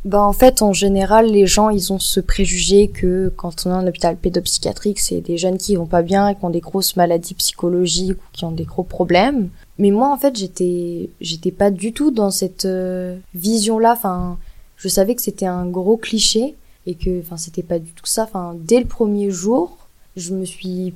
Ben 0.05 0.21
en 0.21 0.33
fait, 0.33 0.63
en 0.63 0.73
général, 0.73 1.27
les 1.27 1.47
gens, 1.47 1.69
ils 1.71 1.93
ont 1.93 2.01
ce 2.01 2.19
préjugé 2.19 2.89
que 2.89 3.33
quand 3.37 3.67
on 3.67 3.71
est 3.71 3.75
en 3.75 3.87
hôpital 3.87 4.17
pédopsychiatrique, 4.17 4.99
c'est 4.99 5.21
des 5.21 5.39
jeunes 5.39 5.59
qui 5.59 5.77
vont 5.77 5.87
pas 5.87 6.03
bien, 6.03 6.35
qui 6.35 6.45
ont 6.45 6.51
des 6.51 6.61
grosses 6.61 6.97
maladies 6.97 7.35
psychologiques 7.35 8.19
ou 8.19 8.29
qui 8.33 8.45
ont 8.45 8.51
des 8.51 8.65
gros 8.65 8.83
problèmes. 8.83 9.49
Mais 9.79 9.93
moi, 9.93 10.13
en 10.13 10.17
fait, 10.17 10.37
j'étais, 10.37 11.11
j'étais 11.21 11.53
pas 11.53 11.71
du 11.71 11.93
tout 11.93 12.11
dans 12.11 12.33
cette 12.33 12.65
euh, 12.65 13.17
vision-là. 13.35 13.93
Enfin, 13.93 14.39
je 14.77 14.89
savais 14.89 15.15
que 15.15 15.23
c'était 15.23 15.47
un 15.47 15.67
gros 15.67 15.97
cliché 15.97 16.57
et 16.87 16.95
que, 16.97 17.21
enfin, 17.21 17.37
c'était 17.37 17.63
pas 17.63 17.79
du 17.79 17.93
tout 17.93 18.07
ça. 18.07 18.25
Enfin, 18.25 18.57
dès 18.59 18.81
le 18.81 18.87
premier 18.87 19.31
jour, 19.31 19.82
je 20.17 20.35
me 20.35 20.45
suis 20.45 20.95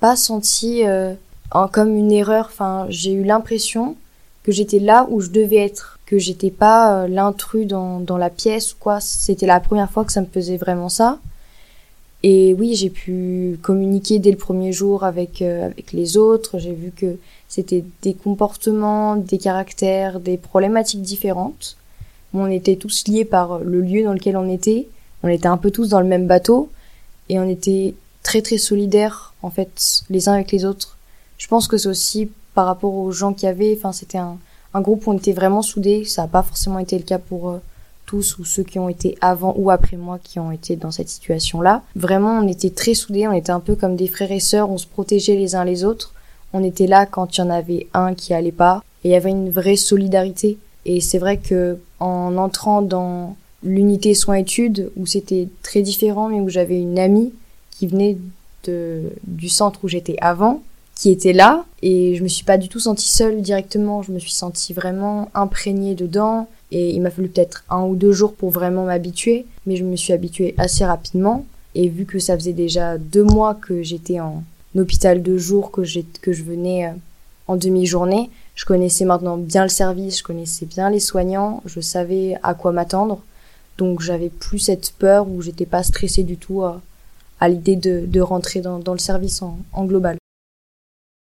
pas 0.00 0.16
sentie 0.16 0.86
euh, 0.86 1.14
comme 1.72 1.96
une 1.96 2.12
erreur. 2.12 2.46
Enfin, 2.46 2.86
j'ai 2.88 3.12
eu 3.12 3.24
l'impression 3.24 3.96
que 4.42 4.52
j'étais 4.52 4.78
là 4.78 5.06
où 5.10 5.20
je 5.20 5.30
devais 5.30 5.56
être, 5.56 5.98
que 6.06 6.18
j'étais 6.18 6.50
pas 6.50 7.04
euh, 7.04 7.08
l'intrus 7.08 7.66
dans, 7.66 8.00
dans 8.00 8.16
la 8.16 8.30
pièce 8.30 8.74
ou 8.74 8.76
quoi. 8.78 9.00
C'était 9.00 9.46
la 9.46 9.60
première 9.60 9.90
fois 9.90 10.04
que 10.04 10.12
ça 10.12 10.20
me 10.20 10.26
faisait 10.26 10.56
vraiment 10.56 10.88
ça. 10.88 11.18
Et 12.22 12.54
oui, 12.54 12.74
j'ai 12.74 12.90
pu 12.90 13.58
communiquer 13.62 14.18
dès 14.18 14.30
le 14.30 14.36
premier 14.36 14.72
jour 14.72 15.04
avec 15.04 15.42
euh, 15.42 15.66
avec 15.66 15.92
les 15.92 16.16
autres. 16.16 16.58
J'ai 16.58 16.72
vu 16.72 16.90
que 16.90 17.18
c'était 17.48 17.84
des 18.02 18.14
comportements, 18.14 19.16
des 19.16 19.38
caractères, 19.38 20.18
des 20.18 20.36
problématiques 20.36 21.02
différentes. 21.02 21.76
On 22.34 22.50
était 22.50 22.76
tous 22.76 23.06
liés 23.06 23.24
par 23.24 23.58
le 23.60 23.80
lieu 23.80 24.04
dans 24.04 24.12
lequel 24.12 24.36
on 24.36 24.48
était. 24.48 24.88
On 25.22 25.28
était 25.28 25.46
un 25.46 25.56
peu 25.56 25.70
tous 25.70 25.88
dans 25.90 26.00
le 26.00 26.06
même 26.06 26.26
bateau 26.26 26.68
et 27.28 27.38
on 27.38 27.48
était 27.48 27.94
très 28.28 28.42
très 28.42 28.58
solidaires 28.58 29.18
en 29.42 29.50
fait 29.50 30.02
les 30.10 30.28
uns 30.28 30.34
avec 30.34 30.50
les 30.50 30.64
autres 30.64 30.96
je 31.38 31.48
pense 31.48 31.68
que 31.68 31.76
c'est 31.76 31.88
aussi 31.88 32.30
par 32.54 32.66
rapport 32.66 32.94
aux 32.94 33.12
gens 33.12 33.32
qui 33.32 33.46
avaient, 33.46 33.74
enfin 33.76 33.92
c'était 33.92 34.18
un, 34.18 34.38
un 34.74 34.80
groupe 34.80 35.06
où 35.06 35.10
on 35.10 35.16
était 35.16 35.32
vraiment 35.32 35.62
soudés. 35.62 36.04
Ça 36.04 36.22
n'a 36.22 36.28
pas 36.28 36.42
forcément 36.42 36.78
été 36.78 36.96
le 36.96 37.04
cas 37.04 37.18
pour 37.18 37.50
euh, 37.50 37.58
tous 38.06 38.38
ou 38.38 38.44
ceux 38.44 38.62
qui 38.62 38.78
ont 38.78 38.88
été 38.88 39.16
avant 39.20 39.54
ou 39.56 39.70
après 39.70 39.96
moi 39.96 40.18
qui 40.22 40.38
ont 40.38 40.50
été 40.50 40.76
dans 40.76 40.90
cette 40.90 41.08
situation-là. 41.08 41.82
Vraiment, 41.94 42.38
on 42.38 42.48
était 42.48 42.70
très 42.70 42.94
soudés, 42.94 43.28
on 43.28 43.32
était 43.32 43.52
un 43.52 43.60
peu 43.60 43.74
comme 43.74 43.96
des 43.96 44.08
frères 44.08 44.32
et 44.32 44.40
sœurs, 44.40 44.70
on 44.70 44.78
se 44.78 44.86
protégeait 44.86 45.36
les 45.36 45.54
uns 45.54 45.64
les 45.64 45.84
autres. 45.84 46.14
On 46.52 46.64
était 46.64 46.86
là 46.86 47.04
quand 47.04 47.36
il 47.36 47.40
y 47.40 47.44
en 47.44 47.50
avait 47.50 47.88
un 47.92 48.14
qui 48.14 48.32
allait 48.32 48.52
pas 48.52 48.82
et 49.04 49.08
il 49.08 49.12
y 49.12 49.16
avait 49.16 49.30
une 49.30 49.50
vraie 49.50 49.76
solidarité. 49.76 50.58
Et 50.86 51.00
c'est 51.00 51.18
vrai 51.18 51.36
que 51.36 51.78
en 52.00 52.36
entrant 52.36 52.80
dans 52.80 53.36
l'unité 53.62 54.14
soins-études 54.14 54.90
où 54.96 55.06
c'était 55.06 55.48
très 55.62 55.82
différent 55.82 56.28
mais 56.28 56.40
où 56.40 56.48
j'avais 56.48 56.80
une 56.80 56.98
amie 56.98 57.32
qui 57.78 57.86
venait 57.86 58.18
de, 58.64 59.02
du 59.26 59.48
centre 59.48 59.80
où 59.84 59.88
j'étais 59.88 60.16
avant, 60.20 60.62
qui 60.94 61.10
était 61.10 61.34
là 61.34 61.64
et 61.82 62.14
je 62.14 62.22
me 62.22 62.28
suis 62.28 62.44
pas 62.44 62.56
du 62.56 62.68
tout 62.68 62.80
sentie 62.80 63.08
seule 63.08 63.42
directement. 63.42 64.02
Je 64.02 64.12
me 64.12 64.18
suis 64.18 64.32
sentie 64.32 64.72
vraiment 64.72 65.30
imprégnée 65.34 65.94
dedans 65.94 66.48
et 66.72 66.90
il 66.90 67.02
m'a 67.02 67.10
fallu 67.10 67.28
peut-être 67.28 67.64
un 67.68 67.82
ou 67.84 67.94
deux 67.94 68.12
jours 68.12 68.32
pour 68.32 68.50
vraiment 68.50 68.84
m'habituer, 68.84 69.44
mais 69.66 69.76
je 69.76 69.84
me 69.84 69.96
suis 69.96 70.12
habituée 70.12 70.54
assez 70.58 70.84
rapidement. 70.84 71.44
Et 71.74 71.88
vu 71.88 72.06
que 72.06 72.18
ça 72.18 72.36
faisait 72.36 72.54
déjà 72.54 72.96
deux 72.96 73.24
mois 73.24 73.54
que 73.54 73.82
j'étais 73.82 74.20
en 74.20 74.42
hôpital 74.74 75.22
de 75.22 75.36
jour, 75.36 75.70
que, 75.70 75.82
que 76.20 76.32
je 76.32 76.42
venais 76.42 76.86
euh, 76.86 76.92
en 77.46 77.56
demi-journée, 77.56 78.30
je 78.54 78.64
connaissais 78.64 79.04
maintenant 79.04 79.36
bien 79.36 79.62
le 79.62 79.68
service, 79.68 80.18
je 80.18 80.22
connaissais 80.22 80.64
bien 80.64 80.88
les 80.88 81.00
soignants, 81.00 81.62
je 81.66 81.80
savais 81.80 82.38
à 82.42 82.54
quoi 82.54 82.72
m'attendre. 82.72 83.20
Donc 83.76 84.00
j'avais 84.00 84.30
plus 84.30 84.58
cette 84.58 84.92
peur 84.92 85.28
où 85.28 85.42
j'étais 85.42 85.66
pas 85.66 85.82
stressée 85.82 86.22
du 86.22 86.38
tout 86.38 86.62
à, 86.62 86.80
à 87.40 87.48
l'idée 87.48 87.76
de, 87.76 88.04
de 88.06 88.20
rentrer 88.20 88.60
dans, 88.60 88.78
dans 88.78 88.92
le 88.92 88.98
service 88.98 89.42
en, 89.42 89.58
en 89.72 89.84
global 89.84 90.18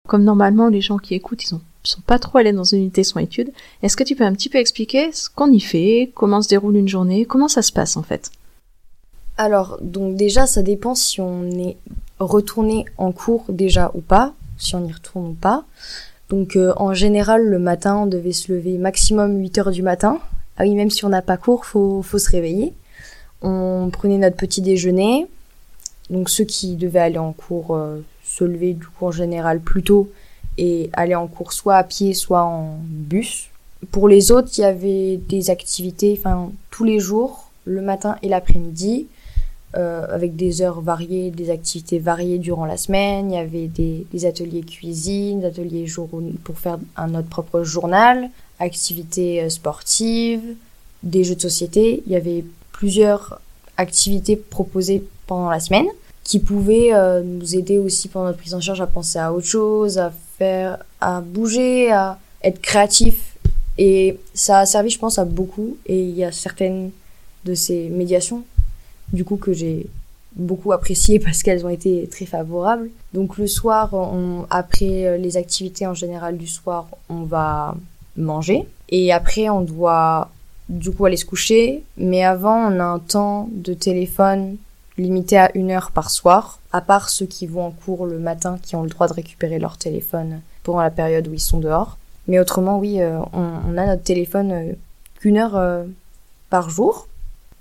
comme 0.09 0.23
normalement 0.23 0.67
les 0.67 0.81
gens 0.81 0.97
qui 0.97 1.13
écoutent, 1.13 1.43
ils 1.43 1.47
sont, 1.47 1.61
sont 1.83 2.01
pas 2.01 2.17
trop 2.17 2.39
allés 2.39 2.51
dans 2.51 2.63
une 2.63 2.79
unité 2.79 3.03
soins 3.03 3.21
études, 3.21 3.51
est-ce 3.83 3.95
que 3.95 4.03
tu 4.03 4.15
peux 4.15 4.25
un 4.25 4.33
petit 4.33 4.49
peu 4.49 4.57
expliquer 4.57 5.11
ce 5.13 5.29
qu'on 5.29 5.51
y 5.51 5.59
fait, 5.59 6.11
comment 6.15 6.41
se 6.41 6.49
déroule 6.49 6.75
une 6.75 6.87
journée, 6.87 7.25
comment 7.25 7.47
ça 7.47 7.61
se 7.61 7.71
passe 7.71 7.95
en 7.95 8.01
fait? 8.03 8.31
Alors, 9.37 9.77
donc 9.81 10.17
déjà, 10.17 10.47
ça 10.47 10.63
dépend 10.63 10.95
si 10.95 11.21
on 11.21 11.43
est 11.51 11.77
retourner 12.19 12.85
en 12.97 13.11
cours 13.13 13.45
déjà 13.49 13.91
ou 13.93 14.01
pas, 14.01 14.33
si 14.57 14.75
on 14.75 14.85
y 14.85 14.91
retourne 14.91 15.27
ou 15.27 15.33
pas. 15.33 15.63
Donc 16.29 16.55
euh, 16.55 16.73
en 16.75 16.93
général, 16.93 17.45
le 17.45 17.59
matin, 17.59 17.97
on 17.97 18.05
devait 18.07 18.33
se 18.33 18.51
lever 18.51 18.77
maximum 18.77 19.39
8 19.39 19.57
heures 19.59 19.71
du 19.71 19.83
matin. 19.83 20.19
Ah 20.57 20.63
oui, 20.63 20.73
même 20.73 20.89
si 20.89 21.05
on 21.05 21.09
n'a 21.09 21.21
pas 21.21 21.37
cours, 21.37 21.65
faut, 21.65 22.01
faut 22.01 22.17
se 22.17 22.31
réveiller. 22.31 22.73
On 23.41 23.89
prenait 23.93 24.17
notre 24.17 24.35
petit 24.35 24.61
déjeuner. 24.61 25.27
Donc 26.09 26.29
ceux 26.29 26.43
qui 26.43 26.75
devaient 26.75 26.99
aller 26.99 27.17
en 27.17 27.33
cours 27.33 27.75
euh, 27.75 28.03
se 28.23 28.43
levaient 28.43 28.73
du 28.73 28.85
coup 28.85 29.05
en 29.05 29.11
général 29.11 29.59
plus 29.59 29.83
tôt 29.83 30.09
et 30.57 30.89
aller 30.93 31.15
en 31.15 31.27
cours 31.27 31.53
soit 31.53 31.75
à 31.75 31.83
pied, 31.83 32.13
soit 32.13 32.43
en 32.43 32.79
bus. 32.83 33.49
Pour 33.91 34.09
les 34.09 34.31
autres, 34.31 34.49
il 34.57 34.61
y 34.61 34.65
avait 34.65 35.17
des 35.17 35.49
activités, 35.49 36.15
enfin 36.19 36.51
tous 36.69 36.83
les 36.83 36.99
jours, 36.99 37.51
le 37.65 37.81
matin 37.81 38.17
et 38.23 38.29
l'après-midi. 38.29 39.07
Euh, 39.75 40.07
avec 40.09 40.35
des 40.35 40.63
heures 40.63 40.81
variées, 40.81 41.29
des 41.29 41.51
activités 41.51 41.99
variées 41.99 42.39
durant 42.39 42.65
la 42.65 42.75
semaine. 42.75 43.31
Il 43.31 43.35
y 43.35 43.37
avait 43.37 43.67
des, 43.67 44.25
ateliers 44.25 44.63
cuisine, 44.63 45.41
des 45.41 45.45
ateliers 45.45 45.85
pour 46.43 46.57
faire 46.57 46.79
un 46.97 47.09
notre 47.09 47.27
propre 47.27 47.61
journal, 47.61 48.31
activités 48.57 49.43
euh, 49.43 49.49
sportives, 49.49 50.41
des 51.03 51.23
jeux 51.23 51.35
de 51.35 51.41
société. 51.41 52.01
Il 52.07 52.11
y 52.11 52.15
avait 52.15 52.43
plusieurs 52.71 53.39
activités 53.77 54.35
proposées 54.35 55.03
pendant 55.29 55.49
la 55.49 55.59
semaine 55.59 55.85
qui 56.23 56.39
pouvaient 56.39 56.93
euh, 56.93 57.21
nous 57.23 57.55
aider 57.55 57.77
aussi 57.77 58.07
pendant 58.07 58.25
notre 58.25 58.39
prise 58.39 58.55
en 58.55 58.61
charge 58.61 58.81
à 58.81 58.87
penser 58.87 59.19
à 59.19 59.31
autre 59.31 59.45
chose, 59.45 59.97
à 59.97 60.11
faire, 60.37 60.79
à 60.99 61.21
bouger, 61.21 61.91
à 61.91 62.17
être 62.43 62.59
créatif. 62.61 63.37
Et 63.77 64.19
ça 64.33 64.59
a 64.59 64.65
servi, 64.65 64.89
je 64.89 64.99
pense, 64.99 65.19
à 65.19 65.25
beaucoup. 65.25 65.77
Et 65.85 66.01
il 66.01 66.15
y 66.15 66.23
a 66.23 66.31
certaines 66.31 66.91
de 67.45 67.53
ces 67.53 67.89
médiations 67.89 68.43
du 69.13 69.23
coup 69.23 69.37
que 69.37 69.53
j'ai 69.53 69.87
beaucoup 70.35 70.71
apprécié 70.71 71.19
parce 71.25 71.41
qu'elles 71.41 71.65
ont 71.65 71.69
été 71.69 72.07
très 72.11 72.25
favorables. 72.25 72.89
Donc 73.13 73.37
le 73.37 73.47
soir, 73.47 73.93
après 74.49 75.17
les 75.17 75.37
activités 75.37 75.85
en 75.87 75.93
général 75.93 76.37
du 76.37 76.47
soir, 76.47 76.87
on 77.09 77.23
va 77.23 77.75
manger 78.17 78.67
et 78.89 79.13
après 79.13 79.49
on 79.49 79.61
doit 79.61 80.29
du 80.67 80.91
coup 80.91 81.05
aller 81.05 81.17
se 81.17 81.25
coucher. 81.25 81.83
Mais 81.97 82.23
avant, 82.23 82.71
on 82.71 82.79
a 82.79 82.83
un 82.83 82.99
temps 82.99 83.49
de 83.51 83.73
téléphone 83.73 84.57
limité 84.99 85.37
à 85.37 85.51
une 85.55 85.71
heure 85.71 85.91
par 85.91 86.09
soir, 86.09 86.59
à 86.71 86.81
part 86.81 87.09
ceux 87.09 87.25
qui 87.25 87.47
vont 87.47 87.65
en 87.65 87.71
cours 87.71 88.05
le 88.05 88.19
matin 88.19 88.57
qui 88.61 88.75
ont 88.75 88.83
le 88.83 88.89
droit 88.89 89.07
de 89.07 89.13
récupérer 89.13 89.59
leur 89.59 89.77
téléphone 89.77 90.41
pendant 90.63 90.81
la 90.81 90.91
période 90.91 91.27
où 91.27 91.33
ils 91.33 91.39
sont 91.39 91.59
dehors. 91.59 91.97
Mais 92.27 92.39
autrement, 92.39 92.77
oui, 92.77 93.01
euh, 93.01 93.19
on, 93.33 93.77
a 93.77 93.87
notre 93.87 94.03
téléphone 94.03 94.51
euh, 94.51 94.73
qu'une 95.19 95.37
heure 95.37 95.55
euh, 95.55 95.83
par 96.49 96.69
jour. 96.69 97.07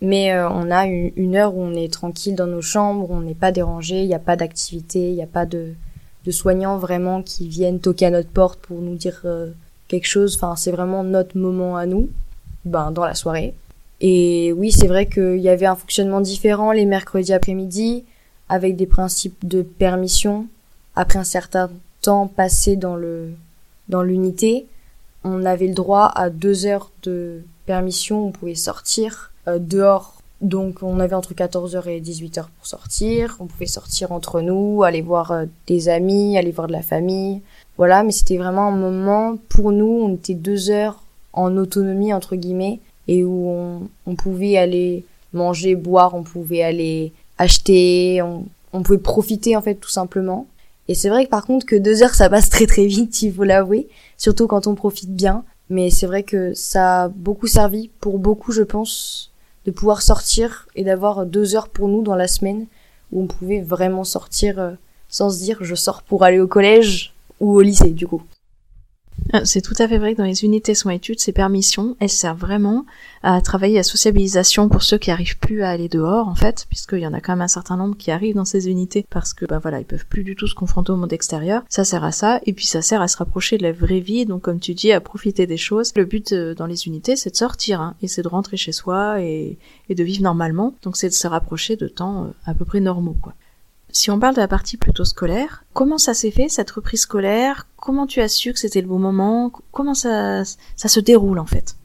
Mais 0.00 0.33
on 0.33 0.71
a 0.71 0.87
une, 0.87 1.35
heure 1.35 1.57
où 1.57 1.61
on 1.61 1.75
est 1.75 1.92
tranquille 1.92 2.37
dans 2.37 2.47
nos 2.47 2.62
chambres, 2.62 3.11
on 3.11 3.18
n'est 3.18 3.35
pas 3.35 3.50
dérangé, 3.50 4.02
il 4.02 4.07
n'y 4.07 4.14
a 4.14 4.21
pas 4.21 4.37
d'activité, 4.37 5.09
il 5.09 5.16
n'y 5.16 5.25
a 5.25 5.26
pas 5.26 5.45
de, 5.45 5.75
de 6.25 6.30
soignants 6.30 6.78
vraiment 6.78 7.21
qui 7.21 7.49
viennent 7.49 7.80
toquer 7.80 8.07
à 8.07 8.11
notre 8.11 8.28
porte 8.28 8.61
pour 8.61 8.78
nous 8.80 8.95
dire 8.95 9.26
quelque 9.88 10.07
chose. 10.07 10.37
Enfin, 10.37 10.54
c'est 10.54 10.71
vraiment 10.71 11.02
notre 11.02 11.37
moment 11.37 11.76
à 11.76 11.87
nous, 11.87 12.11
ben, 12.64 12.92
dans 12.92 13.04
la 13.04 13.16
soirée. 13.16 13.54
Et 14.00 14.52
oui, 14.52 14.71
c'est 14.71 14.87
vrai 14.87 15.07
qu'il 15.07 15.38
y 15.38 15.49
avait 15.49 15.67
un 15.67 15.75
fonctionnement 15.75 16.21
différent 16.21 16.73
les 16.73 16.85
mercredis 16.85 17.33
après-midi, 17.33 18.05
avec 18.49 18.76
des 18.76 18.87
principes 18.87 19.47
de 19.47 19.62
permission. 19.62 20.47
Après 20.95 21.19
un 21.19 21.25
certain 21.25 21.71
temps 22.02 22.26
passé 22.28 22.76
dans 22.76 22.97
le 22.97 23.31
dans 23.88 24.02
l'unité, 24.02 24.67
on 25.25 25.45
avait 25.45 25.67
le 25.67 25.75
droit 25.75 26.12
à 26.14 26.31
deux 26.31 26.67
heures 26.67 26.90
de 27.02 27.43
permission, 27.67 28.26
on 28.26 28.33
pouvait 28.33 28.55
sortir 28.55 29.33
euh, 29.49 29.59
dehors. 29.59 30.14
Donc 30.40 30.83
on 30.83 31.00
avait 31.00 31.14
entre 31.14 31.35
14h 31.35 31.88
et 31.88 32.00
18h 32.00 32.45
pour 32.57 32.67
sortir. 32.67 33.37
On 33.40 33.47
pouvait 33.47 33.67
sortir 33.67 34.12
entre 34.12 34.40
nous, 34.40 34.83
aller 34.85 35.02
voir 35.02 35.33
euh, 35.33 35.47
des 35.67 35.88
amis, 35.88 36.38
aller 36.38 36.52
voir 36.52 36.69
de 36.69 36.73
la 36.73 36.83
famille. 36.83 37.43
Voilà, 37.76 38.05
mais 38.05 38.12
c'était 38.12 38.37
vraiment 38.37 38.69
un 38.69 38.76
moment 38.76 39.37
pour 39.49 39.73
nous, 39.73 39.87
on 39.87 40.14
était 40.14 40.35
deux 40.35 40.71
heures 40.71 41.02
en 41.33 41.57
autonomie 41.57 42.12
entre 42.12 42.37
guillemets 42.37 42.81
et 43.09 43.25
où 43.25 43.49
on, 43.49 43.88
on 44.07 44.15
pouvait 44.15 44.57
aller 44.57 45.05
manger, 45.33 45.75
boire, 45.75 46.15
on 46.15 46.23
pouvait 46.23 46.62
aller 46.62 47.12
acheter, 47.38 48.23
on, 48.23 48.47
on 48.73 48.83
pouvait 48.83 48.99
profiter 48.99 49.57
en 49.57 49.62
fait 49.62 49.75
tout 49.75 49.91
simplement. 49.91 50.47
Et 50.88 50.95
c'est 50.95 51.09
vrai 51.09 51.25
que 51.25 51.31
par 51.31 51.45
contre 51.45 51.67
que 51.67 51.77
deux 51.77 52.03
heures 52.03 52.15
ça 52.15 52.31
passe 52.31 52.49
très 52.49 52.67
très 52.67 52.87
vite, 52.87 53.23
il 53.23 53.33
faut 53.33 53.45
l'avouer, 53.45 53.88
surtout 54.17 54.47
quand 54.47 54.67
on 54.67 54.75
profite 54.75 55.15
bien. 55.15 55.45
Mais 55.71 55.91
c'est 55.91 56.07
vrai 56.07 56.23
que 56.23 56.55
ça 56.55 57.05
a 57.05 57.09
beaucoup 57.09 57.47
servi 57.47 57.91
pour 58.00 58.19
beaucoup, 58.19 58.53
je 58.53 58.62
pense, 58.62 59.31
de 59.67 59.71
pouvoir 59.71 60.00
sortir 60.00 60.67
et 60.75 60.85
d'avoir 60.85 61.27
deux 61.27 61.57
heures 61.57 61.69
pour 61.69 61.88
nous 61.88 62.03
dans 62.03 62.15
la 62.15 62.27
semaine 62.29 62.67
où 63.12 63.23
on 63.23 63.27
pouvait 63.27 63.61
vraiment 63.61 64.05
sortir 64.05 64.59
euh, 64.59 64.73
sans 65.09 65.31
se 65.31 65.38
dire 65.38 65.59
je 65.61 65.75
sors 65.75 66.03
pour 66.03 66.25
aller 66.25 66.41
au 66.41 66.49
collège 66.49 67.12
ou 67.41 67.53
au 67.53 67.61
lycée 67.61 67.91
du 67.91 68.07
coup. 68.07 68.23
Ah, 69.33 69.45
c'est 69.45 69.61
tout 69.61 69.75
à 69.79 69.87
fait 69.87 69.99
vrai 69.99 70.15
que 70.15 70.19
dans 70.19 70.25
les 70.25 70.45
unités 70.45 70.75
soins 70.75 70.93
études, 70.93 71.21
ces 71.21 71.33
permissions, 71.33 71.97
elles 72.01 72.09
servent 72.09 72.41
vraiment 72.41 72.87
à 73.23 73.41
travailler 73.43 73.75
la 73.75 73.83
sociabilisation 73.83 74.69
pour 74.69 74.83
ceux 74.83 74.97
qui 74.97 75.11
arrivent 75.11 75.39
plus 75.39 75.63
à 75.63 75.69
aller 75.69 75.89
dehors, 75.89 76.29
en 76.29 76.35
fait, 76.35 76.67
puisqu'il 76.69 77.01
y 77.01 77.07
en 77.07 77.13
a 77.13 77.21
quand 77.21 77.33
même 77.33 77.43
un 77.43 77.49
certain 77.49 77.77
nombre 77.77 77.97
qui 77.97 78.11
arrivent 78.11 78.37
dans 78.37 78.47
ces 78.47 78.69
unités 78.69 79.05
parce 79.11 79.35
que, 79.35 79.45
ben 79.45 79.59
voilà, 79.59 79.81
ils 79.81 79.85
peuvent 79.85 80.07
plus 80.07 80.25
du 80.25 80.35
tout 80.35 80.47
se 80.47 80.55
confronter 80.55 80.93
au 80.93 80.97
monde 80.97 81.13
extérieur. 81.13 81.63
Ça 81.69 81.85
sert 81.85 82.05
à 82.05 82.13
ça, 82.13 82.41
et 82.47 82.53
puis 82.55 82.67
ça 82.67 82.81
sert 82.81 83.03
à 83.03 83.09
se 83.09 83.19
rapprocher 83.19 83.59
de 83.59 83.65
la 83.65 83.73
vraie 83.73 84.01
vie, 84.01 84.25
donc 84.25 84.43
comme 84.43 84.61
tu 84.61 84.73
dis, 84.75 84.93
à 84.93 85.01
profiter 85.01 85.47
des 85.47 85.59
choses. 85.59 85.93
Le 85.97 86.05
but 86.05 86.33
euh, 86.33 86.55
dans 86.55 86.67
les 86.67 86.87
unités, 86.87 87.17
c'est 87.17 87.31
de 87.31 87.37
sortir, 87.37 87.81
hein, 87.81 87.97
et 88.01 88.09
c'est 88.09 88.23
de 88.23 88.29
rentrer 88.29 88.57
chez 88.57 88.73
soi 88.73 89.21
et, 89.21 89.59
de 89.91 90.05
vivre 90.05 90.23
normalement. 90.23 90.75
Donc 90.83 90.97
c'est 90.97 91.09
de 91.09 91.15
se 91.15 91.27
rapprocher 91.27 91.77
de 91.77 91.89
temps 91.89 92.25
euh, 92.25 92.29
à 92.47 92.55
peu 92.55 92.65
près 92.65 92.81
normaux, 92.81 93.17
quoi. 93.21 93.35
Si 93.90 94.11
on 94.11 94.21
parle 94.21 94.35
de 94.35 94.40
la 94.40 94.49
partie 94.49 94.76
plutôt 94.76 95.04
scolaire, 95.04 95.64
comment 95.73 95.99
ça 95.99 96.14
s'est 96.14 96.30
fait 96.30 96.49
cette 96.49 96.71
reprise 96.71 97.00
scolaire? 97.00 97.66
Comment 97.76 98.07
tu 98.07 98.21
as 98.21 98.28
su 98.28 98.52
que 98.52 98.59
c'était 98.59 98.83
le 98.83 98.87
bon 98.88 98.99
moment? 98.99 99.50
Comment 99.73 99.95
ça, 99.95 100.45
ça 100.45 100.88
se 100.88 101.00
déroule 101.00 101.38
en 101.38 101.47
fait? 101.47 101.76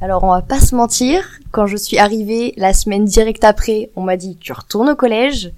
Alors 0.00 0.24
on 0.24 0.30
va 0.30 0.42
pas 0.42 0.60
se 0.60 0.74
mentir, 0.74 1.26
quand 1.52 1.66
je 1.66 1.76
suis 1.76 1.98
arrivée 1.98 2.52
la 2.56 2.74
semaine 2.74 3.04
directe 3.04 3.44
après, 3.44 3.90
on 3.96 4.02
m'a 4.02 4.16
dit 4.16 4.36
tu 4.36 4.52
retournes 4.52 4.90
au 4.90 4.96
collège. 4.96 5.52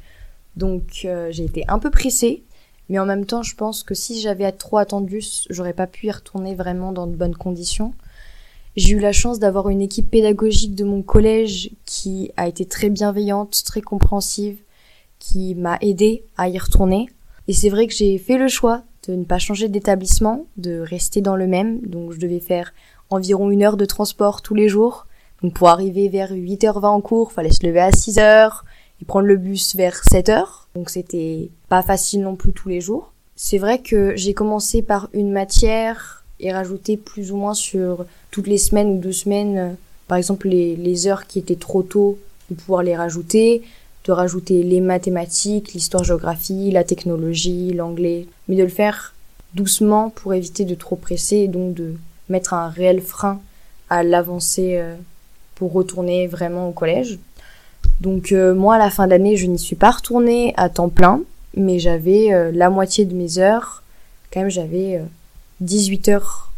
Donc 0.56 1.02
euh, 1.04 1.28
j'ai 1.30 1.44
été 1.44 1.64
un 1.68 1.78
peu 1.78 1.90
pressée, 1.90 2.44
mais 2.88 2.98
en 2.98 3.06
même 3.06 3.24
temps 3.24 3.42
je 3.42 3.54
pense 3.54 3.82
que 3.82 3.94
si 3.94 4.20
j'avais 4.20 4.50
trop 4.52 4.78
attendu, 4.78 5.22
j'aurais 5.50 5.72
pas 5.72 5.86
pu 5.86 6.06
y 6.06 6.10
retourner 6.10 6.54
vraiment 6.54 6.92
dans 6.92 7.06
de 7.06 7.16
bonnes 7.16 7.36
conditions. 7.36 7.94
J'ai 8.76 8.94
eu 8.94 9.00
la 9.00 9.12
chance 9.12 9.38
d'avoir 9.38 9.70
une 9.70 9.80
équipe 9.80 10.10
pédagogique 10.10 10.74
de 10.74 10.84
mon 10.84 11.02
collège 11.02 11.70
qui 11.84 12.30
a 12.36 12.46
été 12.46 12.64
très 12.64 12.90
bienveillante, 12.90 13.62
très 13.64 13.80
compréhensive, 13.80 14.58
qui 15.18 15.54
m'a 15.54 15.78
aidé 15.80 16.24
à 16.36 16.48
y 16.48 16.58
retourner. 16.58 17.08
Et 17.48 17.52
c'est 17.52 17.70
vrai 17.70 17.86
que 17.86 17.94
j'ai 17.94 18.18
fait 18.18 18.38
le 18.38 18.48
choix 18.48 18.82
de 19.06 19.14
ne 19.14 19.24
pas 19.24 19.38
changer 19.38 19.68
d'établissement, 19.68 20.46
de 20.56 20.80
rester 20.80 21.20
dans 21.20 21.36
le 21.36 21.46
même. 21.46 21.80
Donc 21.80 22.12
je 22.12 22.18
devais 22.18 22.40
faire 22.40 22.72
environ 23.10 23.50
une 23.50 23.62
heure 23.62 23.76
de 23.76 23.86
transport 23.86 24.42
tous 24.42 24.54
les 24.54 24.68
jours. 24.68 25.06
Donc 25.42 25.54
pour 25.54 25.68
arriver 25.68 26.08
vers 26.08 26.32
8h20 26.32 26.84
en 26.84 27.00
cours, 27.00 27.32
fallait 27.32 27.52
se 27.52 27.66
lever 27.66 27.80
à 27.80 27.90
6h 27.90 28.62
et 29.00 29.04
prendre 29.04 29.26
le 29.26 29.36
bus 29.36 29.76
vers 29.76 30.02
7h. 30.02 30.44
Donc 30.74 30.90
c'était 30.90 31.48
pas 31.68 31.82
facile 31.82 32.22
non 32.22 32.36
plus 32.36 32.52
tous 32.52 32.68
les 32.68 32.80
jours. 32.80 33.12
C'est 33.34 33.58
vrai 33.58 33.78
que 33.78 34.14
j'ai 34.16 34.34
commencé 34.34 34.82
par 34.82 35.08
une 35.12 35.30
matière 35.30 36.24
et 36.40 36.52
rajouté 36.52 36.96
plus 36.96 37.32
ou 37.32 37.36
moins 37.36 37.54
sur 37.54 38.04
toutes 38.30 38.46
les 38.46 38.58
semaines 38.58 38.90
ou 38.90 38.98
deux 38.98 39.12
semaines, 39.12 39.76
par 40.06 40.18
exemple 40.18 40.48
les, 40.48 40.76
les 40.76 41.06
heures 41.06 41.26
qui 41.26 41.38
étaient 41.38 41.56
trop 41.56 41.82
tôt, 41.82 42.18
de 42.50 42.56
pouvoir 42.56 42.82
les 42.82 42.96
rajouter 42.96 43.62
de 44.04 44.12
rajouter 44.12 44.62
les 44.62 44.80
mathématiques, 44.80 45.74
l'histoire-géographie, 45.74 46.70
la 46.70 46.84
technologie, 46.84 47.72
l'anglais, 47.72 48.26
mais 48.48 48.56
de 48.56 48.62
le 48.62 48.68
faire 48.68 49.14
doucement 49.54 50.10
pour 50.10 50.34
éviter 50.34 50.64
de 50.64 50.74
trop 50.74 50.96
presser 50.96 51.36
et 51.36 51.48
donc 51.48 51.74
de 51.74 51.94
mettre 52.28 52.54
un 52.54 52.68
réel 52.68 53.00
frein 53.00 53.40
à 53.90 54.02
l'avancée 54.02 54.76
euh, 54.76 54.94
pour 55.54 55.72
retourner 55.72 56.26
vraiment 56.26 56.68
au 56.68 56.72
collège. 56.72 57.18
Donc 58.00 58.32
euh, 58.32 58.54
moi 58.54 58.76
à 58.76 58.78
la 58.78 58.90
fin 58.90 59.06
d'année 59.06 59.36
je 59.36 59.46
n'y 59.46 59.58
suis 59.58 59.76
pas 59.76 59.90
retournée 59.90 60.54
à 60.56 60.68
temps 60.68 60.88
plein, 60.88 61.22
mais 61.56 61.78
j'avais 61.78 62.32
euh, 62.32 62.52
la 62.52 62.70
moitié 62.70 63.04
de 63.04 63.14
mes 63.14 63.38
heures, 63.38 63.82
quand 64.32 64.40
même 64.40 64.50
j'avais 64.50 65.02
18 65.60 66.08
heures, 66.08 66.52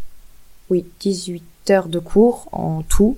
oui 0.69 0.85
18 1.01 1.43
heures 1.71 1.89
de 1.89 1.99
cours 1.99 2.49
en 2.53 2.83
tout, 2.83 3.17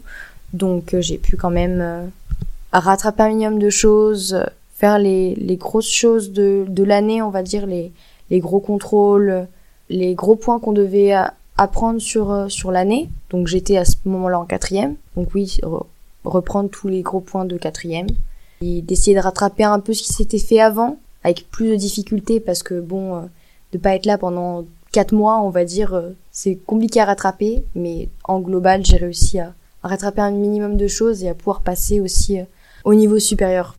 donc 0.52 0.94
j'ai 1.00 1.16
pu 1.16 1.36
quand 1.36 1.50
même 1.50 2.10
rattraper 2.80 3.22
un 3.24 3.28
minimum 3.28 3.58
de 3.58 3.70
choses, 3.70 4.44
faire 4.74 4.98
les, 4.98 5.34
les 5.34 5.56
grosses 5.56 5.90
choses 5.90 6.32
de, 6.32 6.64
de 6.68 6.82
l'année, 6.82 7.22
on 7.22 7.30
va 7.30 7.42
dire, 7.42 7.66
les, 7.66 7.92
les 8.30 8.40
gros 8.40 8.60
contrôles, 8.60 9.46
les 9.88 10.14
gros 10.14 10.36
points 10.36 10.58
qu'on 10.58 10.72
devait 10.72 11.14
apprendre 11.58 12.00
sur, 12.00 12.30
euh, 12.30 12.48
sur 12.48 12.72
l'année. 12.72 13.08
Donc 13.30 13.46
j'étais 13.46 13.76
à 13.76 13.84
ce 13.84 13.96
moment-là 14.06 14.40
en 14.40 14.46
quatrième. 14.46 14.96
Donc 15.16 15.34
oui, 15.34 15.60
reprendre 16.24 16.70
tous 16.70 16.88
les 16.88 17.02
gros 17.02 17.20
points 17.20 17.44
de 17.44 17.56
quatrième. 17.56 18.06
Et 18.62 18.80
d'essayer 18.80 19.14
de 19.16 19.20
rattraper 19.20 19.64
un 19.64 19.80
peu 19.80 19.92
ce 19.92 20.02
qui 20.02 20.12
s'était 20.12 20.38
fait 20.38 20.60
avant, 20.60 20.96
avec 21.24 21.50
plus 21.50 21.70
de 21.70 21.76
difficultés, 21.76 22.40
parce 22.40 22.62
que 22.62 22.80
bon, 22.80 23.16
euh, 23.16 23.20
de 23.72 23.78
pas 23.78 23.94
être 23.94 24.06
là 24.06 24.18
pendant 24.18 24.64
quatre 24.92 25.12
mois, 25.12 25.40
on 25.42 25.50
va 25.50 25.64
dire, 25.64 25.94
euh, 25.94 26.10
c'est 26.30 26.56
compliqué 26.56 27.00
à 27.00 27.06
rattraper, 27.06 27.64
mais 27.74 28.08
en 28.24 28.40
global, 28.40 28.84
j'ai 28.84 28.96
réussi 28.96 29.38
à, 29.40 29.52
à 29.82 29.88
rattraper 29.88 30.20
un 30.20 30.30
minimum 30.30 30.76
de 30.76 30.86
choses 30.86 31.24
et 31.24 31.28
à 31.28 31.34
pouvoir 31.34 31.62
passer 31.62 32.00
aussi 32.00 32.38
au 32.84 32.94
niveau 32.94 33.18
supérieur. 33.18 33.76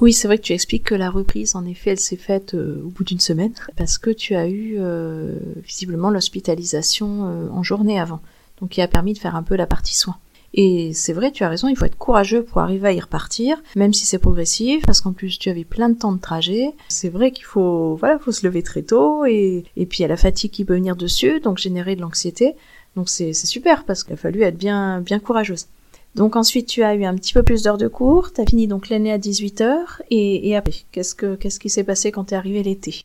Oui, 0.00 0.14
c'est 0.14 0.28
vrai 0.28 0.38
que 0.38 0.42
tu 0.44 0.54
expliques 0.54 0.84
que 0.84 0.94
la 0.94 1.10
reprise, 1.10 1.54
en 1.56 1.66
effet, 1.66 1.90
elle 1.90 2.00
s'est 2.00 2.16
faite 2.16 2.54
euh, 2.54 2.82
au 2.84 2.88
bout 2.88 3.04
d'une 3.04 3.20
semaine, 3.20 3.52
parce 3.76 3.98
que 3.98 4.10
tu 4.10 4.34
as 4.34 4.48
eu 4.48 4.76
euh, 4.78 5.34
visiblement 5.62 6.08
l'hospitalisation 6.08 7.26
euh, 7.26 7.48
en 7.50 7.62
journée 7.62 8.00
avant, 8.00 8.20
donc 8.60 8.70
qui 8.70 8.80
a 8.80 8.88
permis 8.88 9.12
de 9.12 9.18
faire 9.18 9.36
un 9.36 9.42
peu 9.42 9.56
la 9.56 9.66
partie 9.66 9.94
soins. 9.94 10.16
Et 10.54 10.92
c'est 10.94 11.12
vrai, 11.12 11.30
tu 11.30 11.44
as 11.44 11.50
raison, 11.50 11.68
il 11.68 11.76
faut 11.76 11.84
être 11.84 11.98
courageux 11.98 12.42
pour 12.42 12.58
arriver 12.62 12.88
à 12.88 12.92
y 12.92 12.98
repartir, 12.98 13.62
même 13.76 13.92
si 13.92 14.06
c'est 14.06 14.18
progressif, 14.18 14.84
parce 14.86 15.02
qu'en 15.02 15.12
plus 15.12 15.38
tu 15.38 15.50
avais 15.50 15.64
plein 15.64 15.90
de 15.90 15.98
temps 15.98 16.12
de 16.12 16.20
trajet. 16.20 16.72
C'est 16.88 17.10
vrai 17.10 17.30
qu'il 17.30 17.44
faut, 17.44 17.94
voilà, 17.96 18.18
faut 18.18 18.32
se 18.32 18.46
lever 18.46 18.62
très 18.62 18.82
tôt, 18.82 19.26
et, 19.26 19.64
et 19.76 19.86
puis 19.86 19.98
il 19.98 20.02
y 20.02 20.04
a 20.06 20.08
la 20.08 20.16
fatigue 20.16 20.50
qui 20.50 20.64
peut 20.64 20.74
venir 20.74 20.96
dessus, 20.96 21.40
donc 21.40 21.58
générer 21.58 21.94
de 21.94 22.00
l'anxiété. 22.00 22.56
Donc 22.96 23.10
c'est 23.10 23.34
super, 23.34 23.84
parce 23.84 24.02
qu'il 24.02 24.14
a 24.14 24.16
fallu 24.16 24.42
être 24.42 24.56
bien, 24.56 25.00
bien 25.00 25.20
courageuse. 25.20 25.66
Donc 26.14 26.36
ensuite, 26.36 26.66
tu 26.66 26.82
as 26.82 26.94
eu 26.94 27.04
un 27.04 27.14
petit 27.14 27.32
peu 27.32 27.42
plus 27.42 27.62
d'heures 27.62 27.78
de 27.78 27.88
cours, 27.88 28.32
tu 28.32 28.40
as 28.40 28.46
fini 28.46 28.66
donc 28.66 28.88
l'année 28.88 29.12
à 29.12 29.18
18h, 29.18 30.00
et, 30.10 30.48
et 30.48 30.56
après, 30.56 30.74
qu'est-ce, 30.92 31.14
que, 31.14 31.36
qu'est-ce 31.36 31.60
qui 31.60 31.70
s'est 31.70 31.84
passé 31.84 32.10
quand 32.10 32.24
tu 32.24 32.34
es 32.34 32.36
arrivé 32.36 32.62
l'été? 32.62 33.04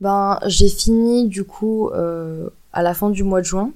Ben, 0.00 0.38
j'ai 0.46 0.68
fini 0.68 1.28
du 1.28 1.44
coup 1.44 1.90
euh, 1.90 2.48
à 2.72 2.82
la 2.82 2.94
fin 2.94 3.10
du 3.10 3.22
mois 3.22 3.40
de 3.40 3.46
juin. 3.46 3.70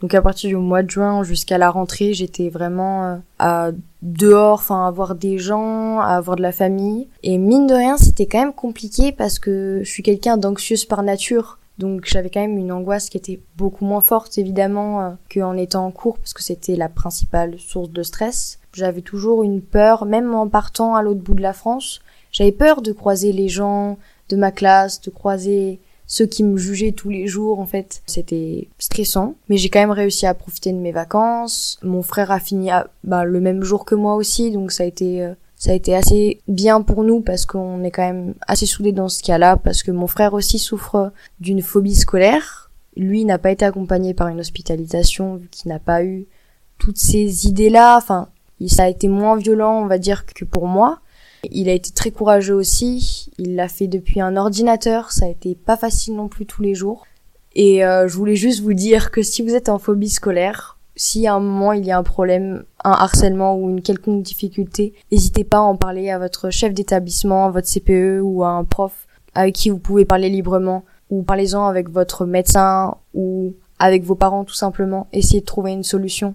Donc 0.00 0.14
à 0.14 0.22
partir 0.22 0.48
du 0.48 0.56
mois 0.56 0.82
de 0.82 0.90
juin 0.90 1.24
jusqu'à 1.24 1.58
la 1.58 1.70
rentrée, 1.70 2.14
j'étais 2.14 2.48
vraiment 2.48 3.04
euh, 3.04 3.16
à 3.38 3.70
dehors, 4.02 4.60
enfin 4.60 4.86
à 4.86 4.90
voir 4.90 5.14
des 5.16 5.38
gens, 5.38 5.98
à 6.00 6.16
avoir 6.16 6.36
de 6.36 6.42
la 6.42 6.52
famille. 6.52 7.08
Et 7.22 7.38
mine 7.38 7.66
de 7.66 7.74
rien, 7.74 7.96
c'était 7.96 8.26
quand 8.26 8.38
même 8.38 8.52
compliqué 8.52 9.12
parce 9.12 9.38
que 9.38 9.80
je 9.82 9.90
suis 9.90 10.02
quelqu'un 10.02 10.36
d'anxieuse 10.36 10.84
par 10.84 11.02
nature. 11.02 11.57
Donc 11.78 12.06
j'avais 12.06 12.30
quand 12.30 12.40
même 12.40 12.58
une 12.58 12.72
angoisse 12.72 13.08
qui 13.08 13.16
était 13.16 13.40
beaucoup 13.56 13.84
moins 13.84 14.00
forte 14.00 14.36
évidemment 14.36 15.00
euh, 15.00 15.10
qu'en 15.32 15.56
étant 15.56 15.86
en 15.86 15.90
cours 15.90 16.18
parce 16.18 16.32
que 16.32 16.42
c'était 16.42 16.76
la 16.76 16.88
principale 16.88 17.58
source 17.58 17.90
de 17.90 18.02
stress. 18.02 18.58
J'avais 18.74 19.00
toujours 19.00 19.44
une 19.44 19.62
peur, 19.62 20.04
même 20.04 20.34
en 20.34 20.48
partant 20.48 20.94
à 20.94 21.02
l'autre 21.02 21.20
bout 21.20 21.34
de 21.34 21.42
la 21.42 21.52
France, 21.52 22.00
j'avais 22.32 22.52
peur 22.52 22.82
de 22.82 22.92
croiser 22.92 23.32
les 23.32 23.48
gens 23.48 23.98
de 24.28 24.36
ma 24.36 24.52
classe, 24.52 25.00
de 25.00 25.10
croiser 25.10 25.80
ceux 26.06 26.26
qui 26.26 26.42
me 26.42 26.56
jugeaient 26.56 26.92
tous 26.92 27.10
les 27.10 27.26
jours 27.26 27.60
en 27.60 27.66
fait. 27.66 28.02
C'était 28.06 28.68
stressant, 28.78 29.36
mais 29.48 29.56
j'ai 29.56 29.68
quand 29.68 29.80
même 29.80 29.90
réussi 29.90 30.26
à 30.26 30.34
profiter 30.34 30.72
de 30.72 30.78
mes 30.78 30.92
vacances. 30.92 31.78
Mon 31.82 32.02
frère 32.02 32.30
a 32.30 32.40
fini 32.40 32.70
bah, 33.04 33.24
le 33.24 33.40
même 33.40 33.62
jour 33.62 33.84
que 33.84 33.94
moi 33.94 34.16
aussi, 34.16 34.50
donc 34.50 34.72
ça 34.72 34.82
a 34.82 34.86
été 34.86 35.22
euh, 35.22 35.34
ça 35.58 35.72
a 35.72 35.74
été 35.74 35.94
assez 35.96 36.40
bien 36.46 36.82
pour 36.82 37.02
nous 37.02 37.20
parce 37.20 37.44
qu'on 37.44 37.82
est 37.82 37.90
quand 37.90 38.06
même 38.06 38.34
assez 38.46 38.64
soudés 38.64 38.92
dans 38.92 39.08
ce 39.08 39.22
cas-là 39.24 39.56
parce 39.56 39.82
que 39.82 39.90
mon 39.90 40.06
frère 40.06 40.34
aussi 40.34 40.58
souffre 40.60 41.12
d'une 41.40 41.62
phobie 41.62 41.96
scolaire. 41.96 42.70
Lui 42.96 43.24
n'a 43.24 43.38
pas 43.38 43.50
été 43.50 43.64
accompagné 43.64 44.14
par 44.14 44.28
une 44.28 44.38
hospitalisation 44.38 45.34
vu 45.34 45.48
qu'il 45.48 45.70
n'a 45.70 45.80
pas 45.80 46.04
eu 46.04 46.26
toutes 46.78 46.98
ces 46.98 47.48
idées-là. 47.48 47.96
Enfin, 47.96 48.28
ça 48.66 48.84
a 48.84 48.88
été 48.88 49.08
moins 49.08 49.36
violent, 49.36 49.82
on 49.82 49.86
va 49.86 49.98
dire, 49.98 50.26
que 50.26 50.44
pour 50.44 50.66
moi. 50.66 51.00
Il 51.50 51.68
a 51.68 51.72
été 51.72 51.90
très 51.90 52.12
courageux 52.12 52.54
aussi. 52.54 53.30
Il 53.38 53.56
l'a 53.56 53.68
fait 53.68 53.88
depuis 53.88 54.20
un 54.20 54.36
ordinateur. 54.36 55.10
Ça 55.10 55.26
a 55.26 55.28
été 55.28 55.56
pas 55.56 55.76
facile 55.76 56.14
non 56.14 56.28
plus 56.28 56.46
tous 56.46 56.62
les 56.62 56.74
jours. 56.74 57.04
Et 57.54 57.84
euh, 57.84 58.06
je 58.06 58.16
voulais 58.16 58.36
juste 58.36 58.60
vous 58.60 58.74
dire 58.74 59.10
que 59.10 59.22
si 59.22 59.42
vous 59.42 59.54
êtes 59.54 59.68
en 59.68 59.78
phobie 59.78 60.10
scolaire, 60.10 60.77
si 60.98 61.26
à 61.26 61.34
un 61.34 61.40
moment 61.40 61.72
il 61.72 61.86
y 61.86 61.92
a 61.92 61.96
un 61.98 62.02
problème, 62.02 62.64
un 62.84 62.90
harcèlement 62.90 63.56
ou 63.56 63.70
une 63.70 63.80
quelconque 63.80 64.22
difficulté, 64.22 64.94
n'hésitez 65.12 65.44
pas 65.44 65.58
à 65.58 65.62
en 65.62 65.76
parler 65.76 66.10
à 66.10 66.18
votre 66.18 66.50
chef 66.50 66.74
d'établissement, 66.74 67.46
à 67.46 67.50
votre 67.50 67.68
CPE 67.68 68.20
ou 68.22 68.42
à 68.42 68.48
un 68.48 68.64
prof 68.64 69.06
avec 69.34 69.54
qui 69.54 69.70
vous 69.70 69.78
pouvez 69.78 70.04
parler 70.04 70.28
librement 70.28 70.84
ou 71.08 71.22
parlez-en 71.22 71.66
avec 71.66 71.88
votre 71.88 72.26
médecin 72.26 72.96
ou 73.14 73.54
avec 73.78 74.02
vos 74.02 74.16
parents 74.16 74.44
tout 74.44 74.54
simplement. 74.54 75.06
Essayez 75.12 75.40
de 75.40 75.46
trouver 75.46 75.72
une 75.72 75.84
solution 75.84 76.34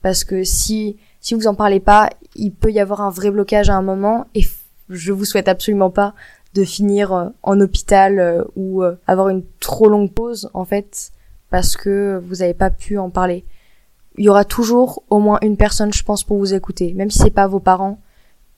parce 0.00 0.22
que 0.22 0.44
si 0.44 0.96
si 1.20 1.34
vous 1.34 1.46
en 1.46 1.54
parlez 1.54 1.80
pas, 1.80 2.10
il 2.36 2.52
peut 2.52 2.70
y 2.70 2.78
avoir 2.78 3.00
un 3.00 3.10
vrai 3.10 3.30
blocage 3.30 3.70
à 3.70 3.74
un 3.74 3.82
moment 3.82 4.26
et 4.34 4.44
je 4.90 5.12
vous 5.12 5.24
souhaite 5.24 5.48
absolument 5.48 5.90
pas 5.90 6.14
de 6.54 6.64
finir 6.64 7.12
euh, 7.12 7.28
en 7.42 7.60
hôpital 7.60 8.20
euh, 8.20 8.44
ou 8.54 8.84
euh, 8.84 8.94
avoir 9.06 9.28
une 9.30 9.42
trop 9.58 9.88
longue 9.88 10.12
pause 10.12 10.50
en 10.54 10.64
fait 10.64 11.10
parce 11.50 11.76
que 11.76 12.22
vous 12.24 12.36
n'avez 12.36 12.54
pas 12.54 12.70
pu 12.70 12.98
en 12.98 13.10
parler 13.10 13.44
il 14.16 14.24
y 14.24 14.28
aura 14.28 14.44
toujours 14.44 15.02
au 15.10 15.18
moins 15.18 15.38
une 15.42 15.56
personne, 15.56 15.92
je 15.92 16.02
pense, 16.02 16.24
pour 16.24 16.38
vous 16.38 16.54
écouter, 16.54 16.94
même 16.94 17.10
si 17.10 17.18
c'est 17.18 17.30
pas 17.30 17.46
vos 17.46 17.60
parents. 17.60 18.00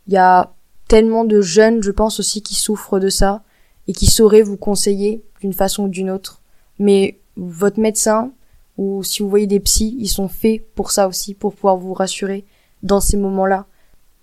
Il 0.07 0.13
y 0.13 0.19
a 0.19 0.53
tellement 0.89 1.25
de 1.25 1.41
jeunes, 1.41 1.83
je 1.83 1.91
pense 1.91 2.21
aussi, 2.21 2.43
qui 2.43 2.55
souffrent 2.55 3.01
de 3.01 3.09
ça 3.09 3.43
et 3.89 3.93
qui 3.93 4.07
sauraient 4.07 4.43
vous 4.43 4.57
conseiller 4.57 5.23
d'une 5.41 5.53
façon 5.53 5.85
ou 5.85 5.89
d'une 5.89 6.11
autre. 6.11 6.43
Mais 6.79 7.19
votre 7.37 7.81
médecin 7.81 8.33
ou 8.77 9.03
si 9.03 9.23
vous 9.23 9.31
voyez 9.31 9.47
des 9.47 9.61
psys, 9.61 9.97
ils 9.99 10.09
sont 10.09 10.29
faits 10.29 10.63
pour 10.75 10.91
ça 10.91 11.09
aussi, 11.09 11.35
pour 11.35 11.55
pouvoir 11.55 11.77
vous 11.77 11.95
rassurer 11.95 12.45
dans 12.83 13.01
ces 13.01 13.17
moments-là. 13.17 13.67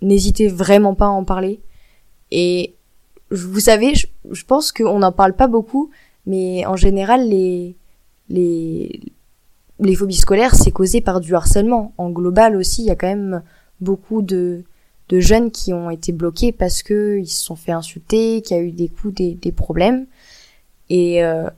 N'hésitez 0.00 0.48
vraiment 0.48 0.94
pas 0.94 1.06
à 1.06 1.10
en 1.10 1.24
parler. 1.24 1.60
Et 2.30 2.74
vous 3.30 3.60
savez, 3.60 3.94
je, 3.94 4.44
pense 4.44 4.70
qu'on 4.70 5.00
n'en 5.00 5.12
parle 5.12 5.34
pas 5.34 5.48
beaucoup, 5.48 5.90
mais 6.26 6.64
en 6.66 6.76
général, 6.76 7.28
les, 7.28 7.76
les, 8.28 9.00
les 9.80 9.94
phobies 9.96 10.16
scolaires, 10.16 10.54
c'est 10.54 10.70
causé 10.70 11.00
par 11.00 11.20
du 11.20 11.34
harcèlement. 11.34 11.92
En 11.98 12.10
global 12.10 12.56
aussi, 12.56 12.82
il 12.82 12.86
y 12.86 12.90
a 12.90 12.96
quand 12.96 13.08
même 13.08 13.42
beaucoup 13.80 14.22
de, 14.22 14.64
de 15.08 15.20
jeunes 15.20 15.50
qui 15.50 15.72
ont 15.72 15.90
été 15.90 16.12
bloqués 16.12 16.52
parce 16.52 16.82
que 16.82 17.18
ils 17.18 17.26
se 17.28 17.42
sont 17.44 17.56
fait 17.56 17.72
insulter, 17.72 18.42
qu'il 18.42 18.56
y 18.56 18.60
a 18.60 18.62
eu 18.62 18.72
des 18.72 18.88
coups, 18.88 19.14
des, 19.14 19.34
des 19.34 19.52
problèmes. 19.52 20.06
Et 20.90 21.24
euh, 21.24 21.48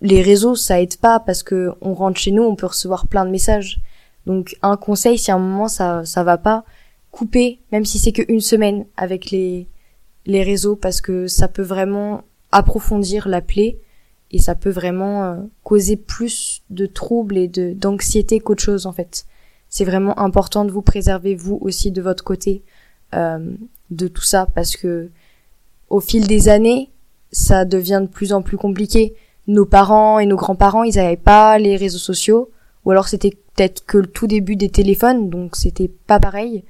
les 0.00 0.22
réseaux, 0.22 0.54
ça 0.54 0.80
aide 0.80 0.96
pas 0.96 1.20
parce 1.20 1.42
que 1.42 1.72
on 1.80 1.94
rentre 1.94 2.18
chez 2.18 2.32
nous, 2.32 2.42
on 2.42 2.56
peut 2.56 2.66
recevoir 2.66 3.06
plein 3.06 3.24
de 3.24 3.30
messages. 3.30 3.80
Donc 4.26 4.56
un 4.62 4.76
conseil, 4.76 5.18
si 5.18 5.30
à 5.30 5.36
un 5.36 5.38
moment 5.38 5.68
ça 5.68 6.04
ça 6.04 6.24
va 6.24 6.36
pas, 6.36 6.64
couper, 7.12 7.60
même 7.72 7.84
si 7.84 7.98
c'est 7.98 8.12
qu'une 8.12 8.40
semaine 8.40 8.86
avec 8.96 9.30
les 9.30 9.68
les 10.26 10.42
réseaux 10.42 10.76
parce 10.76 11.00
que 11.00 11.28
ça 11.28 11.48
peut 11.48 11.62
vraiment 11.62 12.22
approfondir 12.50 13.28
la 13.28 13.40
plaie 13.40 13.78
et 14.32 14.38
ça 14.38 14.54
peut 14.54 14.70
vraiment 14.70 15.24
euh, 15.24 15.36
causer 15.62 15.96
plus 15.96 16.62
de 16.70 16.86
troubles 16.86 17.36
et 17.36 17.48
de 17.48 17.72
d'anxiété 17.72 18.40
qu'autre 18.40 18.62
chose 18.62 18.86
en 18.86 18.92
fait. 18.92 19.26
C'est 19.68 19.84
vraiment 19.84 20.18
important 20.18 20.64
de 20.64 20.70
vous 20.70 20.82
préserver 20.82 21.34
vous 21.34 21.58
aussi 21.60 21.90
de 21.90 22.02
votre 22.02 22.24
côté 22.24 22.62
euh, 23.14 23.54
de 23.90 24.08
tout 24.08 24.22
ça 24.22 24.46
parce 24.54 24.76
que 24.76 25.10
au 25.88 26.00
fil 26.00 26.26
des 26.26 26.48
années, 26.48 26.90
ça 27.30 27.64
devient 27.64 28.00
de 28.02 28.08
plus 28.08 28.32
en 28.32 28.42
plus 28.42 28.56
compliqué. 28.56 29.14
Nos 29.46 29.66
parents 29.66 30.18
et 30.18 30.26
nos 30.26 30.36
grands-parents, 30.36 30.82
ils 30.82 30.96
n'avaient 30.96 31.16
pas 31.16 31.58
les 31.58 31.76
réseaux 31.76 31.98
sociaux 31.98 32.50
ou 32.84 32.90
alors 32.90 33.08
c'était 33.08 33.30
peut-être 33.30 33.84
que 33.86 33.98
le 33.98 34.06
tout 34.06 34.26
début 34.26 34.56
des 34.56 34.68
téléphones, 34.68 35.30
donc 35.30 35.56
c'était 35.56 35.88
pas 35.88 36.18
pareil. 36.18 36.64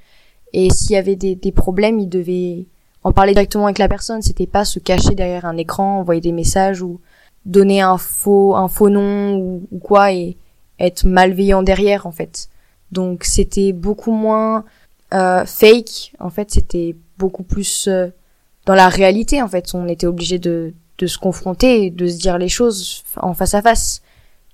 Et 0.53 0.71
s'il 0.71 0.93
y 0.93 0.97
avait 0.97 1.17
des, 1.17 1.35
des 1.35 1.53
problèmes, 1.53 1.99
ils 1.99 2.09
devaient 2.09 2.67
en 3.03 3.13
parler 3.13 3.33
directement 3.33 3.65
avec 3.65 3.79
la 3.79 3.89
personne. 3.89 4.23
C'était 4.23 4.47
pas 4.47 4.65
se 4.65 4.79
cacher 4.79 5.15
derrière 5.15 5.45
un 5.45 5.57
écran, 5.57 6.01
envoyer 6.01 6.21
des 6.21 6.33
messages 6.33 6.83
ou 6.83 7.01
donner 7.47 7.81
un 7.81 7.97
faux 7.97 8.55
un 8.55 8.69
faux 8.69 8.91
nom 8.91 9.37
ou, 9.71 9.79
quoi 9.79 10.13
et 10.13 10.37
être 10.79 11.05
malveillant 11.05 11.63
derrière 11.63 12.07
en 12.07 12.13
fait. 12.13 12.51
Donc 12.93 13.25
c'était 13.25 13.73
beaucoup 13.73 14.13
moins 14.13 14.65
euh, 15.15 15.45
fake 15.47 16.13
en 16.21 16.29
fait, 16.29 16.51
c'était 16.51 16.95
beaucoup 17.17 17.45
plus 17.45 17.89
euh, 17.89 18.09
dans 18.67 18.75
la 18.75 18.89
réalité 18.89 19.41
en 19.41 19.49
fait. 19.49 19.75
On 19.75 19.89
était 19.89 20.07
obligé 20.07 20.39
de 20.39 20.75
de 20.99 21.07
se 21.07 21.19
confronter, 21.19 21.91
de 21.91 22.07
se 22.07 22.19
dire 22.19 22.39
les 22.39 22.49
choses 22.49 23.05
en 23.17 23.35
face 23.35 23.55
à 23.55 23.63
face. 23.63 24.03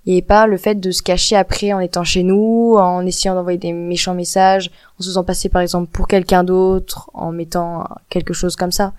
Et 0.05 0.21
pas 0.21 0.49
le 0.49 0.57
fait 0.57 0.75
de 0.75 0.91
se 0.91 1.01
cacher 1.01 1.37
après 1.37 1.73
en 1.73 1.79
étant 1.79 2.03
chez 2.03 2.25
nous, 2.25 2.75
en 2.77 3.07
essayant 3.07 3.37
d'envoyer 3.37 3.59
des 3.59 3.73
méchants 3.73 4.15
messages, 4.15 4.69
en 4.99 5.03
se 5.03 5.09
faisant 5.11 5.23
passer 5.23 5.49
par 5.49 5.63
exemple 5.63 5.93
pour 5.93 6.09
quelqu'un 6.09 6.43
d'autre, 6.43 7.09
en 7.15 7.31
mettant 7.31 7.89
quelque 8.09 8.35
chose 8.35 8.57
comme 8.57 8.73
ça. 8.73 8.95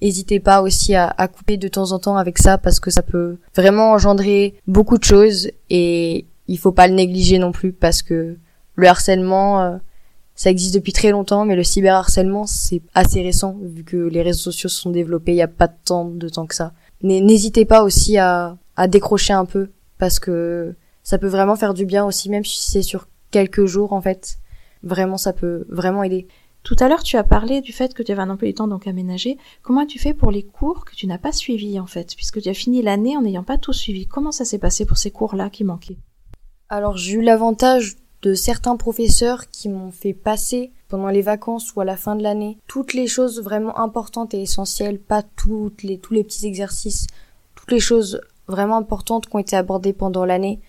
N'hésitez 0.00 0.38
pas 0.40 0.62
aussi 0.62 0.94
à, 0.94 1.08
à, 1.08 1.28
couper 1.28 1.56
de 1.56 1.68
temps 1.68 1.92
en 1.92 1.98
temps 1.98 2.16
avec 2.16 2.38
ça 2.38 2.56
parce 2.56 2.78
que 2.78 2.90
ça 2.90 3.02
peut 3.02 3.38
vraiment 3.56 3.92
engendrer 3.92 4.54
beaucoup 4.66 4.96
de 4.96 5.04
choses 5.04 5.50
et 5.70 6.26
il 6.46 6.58
faut 6.58 6.72
pas 6.72 6.88
le 6.88 6.94
négliger 6.94 7.38
non 7.38 7.52
plus 7.52 7.72
parce 7.72 8.02
que 8.02 8.36
le 8.74 8.86
harcèlement 8.86 9.60
euh, 9.60 9.76
ça 10.34 10.50
existe 10.50 10.74
depuis 10.74 10.92
très 10.92 11.10
longtemps 11.10 11.44
mais 11.44 11.56
le 11.56 11.64
cyberharcèlement 11.64 12.46
c'est 12.46 12.80
assez 12.94 13.22
récent 13.22 13.56
vu 13.60 13.82
que 13.82 13.96
les 13.96 14.22
réseaux 14.22 14.50
sociaux 14.50 14.68
se 14.68 14.80
sont 14.80 14.90
développés 14.90 15.32
il 15.32 15.38
y 15.38 15.42
a 15.42 15.48
pas 15.48 15.68
tant 15.68 16.04
de 16.04 16.28
temps 16.28 16.46
que 16.46 16.54
ça. 16.54 16.72
N'hésitez 17.02 17.64
pas 17.64 17.82
aussi 17.82 18.18
à, 18.18 18.56
à 18.76 18.88
décrocher 18.88 19.32
un 19.32 19.44
peu 19.44 19.70
parce 19.98 20.18
que 20.20 20.74
ça 21.02 21.18
peut 21.18 21.28
vraiment 21.28 21.56
faire 21.56 21.74
du 21.74 21.86
bien 21.86 22.04
aussi 22.04 22.30
même 22.30 22.44
si 22.44 22.70
c'est 22.70 22.82
sur 22.82 23.08
quelques 23.30 23.66
jours 23.66 23.92
en 23.92 24.00
fait. 24.00 24.38
Vraiment 24.84 25.16
ça 25.16 25.32
peut 25.32 25.66
vraiment 25.68 26.04
aider. 26.04 26.28
Tout 26.62 26.76
à 26.80 26.88
l'heure, 26.88 27.02
tu 27.02 27.16
as 27.16 27.24
parlé 27.24 27.60
du 27.60 27.72
fait 27.72 27.94
que 27.94 28.02
tu 28.02 28.12
avais 28.12 28.22
un 28.22 28.30
emploi 28.30 28.48
du 28.48 28.54
temps 28.54 28.68
donc 28.68 28.86
aménagé. 28.86 29.38
Comment 29.62 29.82
as-tu 29.82 29.98
fait 29.98 30.12
pour 30.12 30.30
les 30.30 30.42
cours 30.42 30.84
que 30.84 30.94
tu 30.94 31.06
n'as 31.06 31.18
pas 31.18 31.32
suivis 31.32 31.80
en 31.80 31.86
fait, 31.86 32.14
puisque 32.14 32.42
tu 32.42 32.48
as 32.48 32.54
fini 32.54 32.82
l'année 32.82 33.16
en 33.16 33.22
n'ayant 33.22 33.44
pas 33.44 33.58
tout 33.58 33.72
suivi? 33.72 34.06
Comment 34.06 34.32
ça 34.32 34.44
s'est 34.44 34.58
passé 34.58 34.84
pour 34.84 34.98
ces 34.98 35.10
cours-là 35.10 35.50
qui 35.50 35.64
manquaient? 35.64 35.96
Alors 36.68 36.96
j'ai 36.98 37.14
eu 37.14 37.22
l'avantage 37.22 37.96
de 38.22 38.34
certains 38.34 38.76
professeurs 38.76 39.48
qui 39.50 39.68
m'ont 39.68 39.92
fait 39.92 40.12
passer 40.12 40.72
pendant 40.88 41.08
les 41.08 41.22
vacances 41.22 41.74
ou 41.74 41.80
à 41.80 41.84
la 41.84 41.96
fin 41.96 42.16
de 42.16 42.22
l'année 42.22 42.58
toutes 42.66 42.92
les 42.92 43.06
choses 43.06 43.40
vraiment 43.42 43.78
importantes 43.78 44.34
et 44.34 44.42
essentielles, 44.42 44.98
pas 44.98 45.22
toutes 45.22 45.82
les 45.82 45.98
tous 45.98 46.14
les 46.14 46.24
petits 46.24 46.46
exercices, 46.46 47.06
toutes 47.54 47.70
les 47.70 47.80
choses 47.80 48.20
vraiment 48.46 48.76
importantes 48.76 49.26
qui 49.26 49.36
ont 49.36 49.38
été 49.38 49.56
abordées 49.56 49.92
pendant 49.92 50.24
l'année 50.24 50.60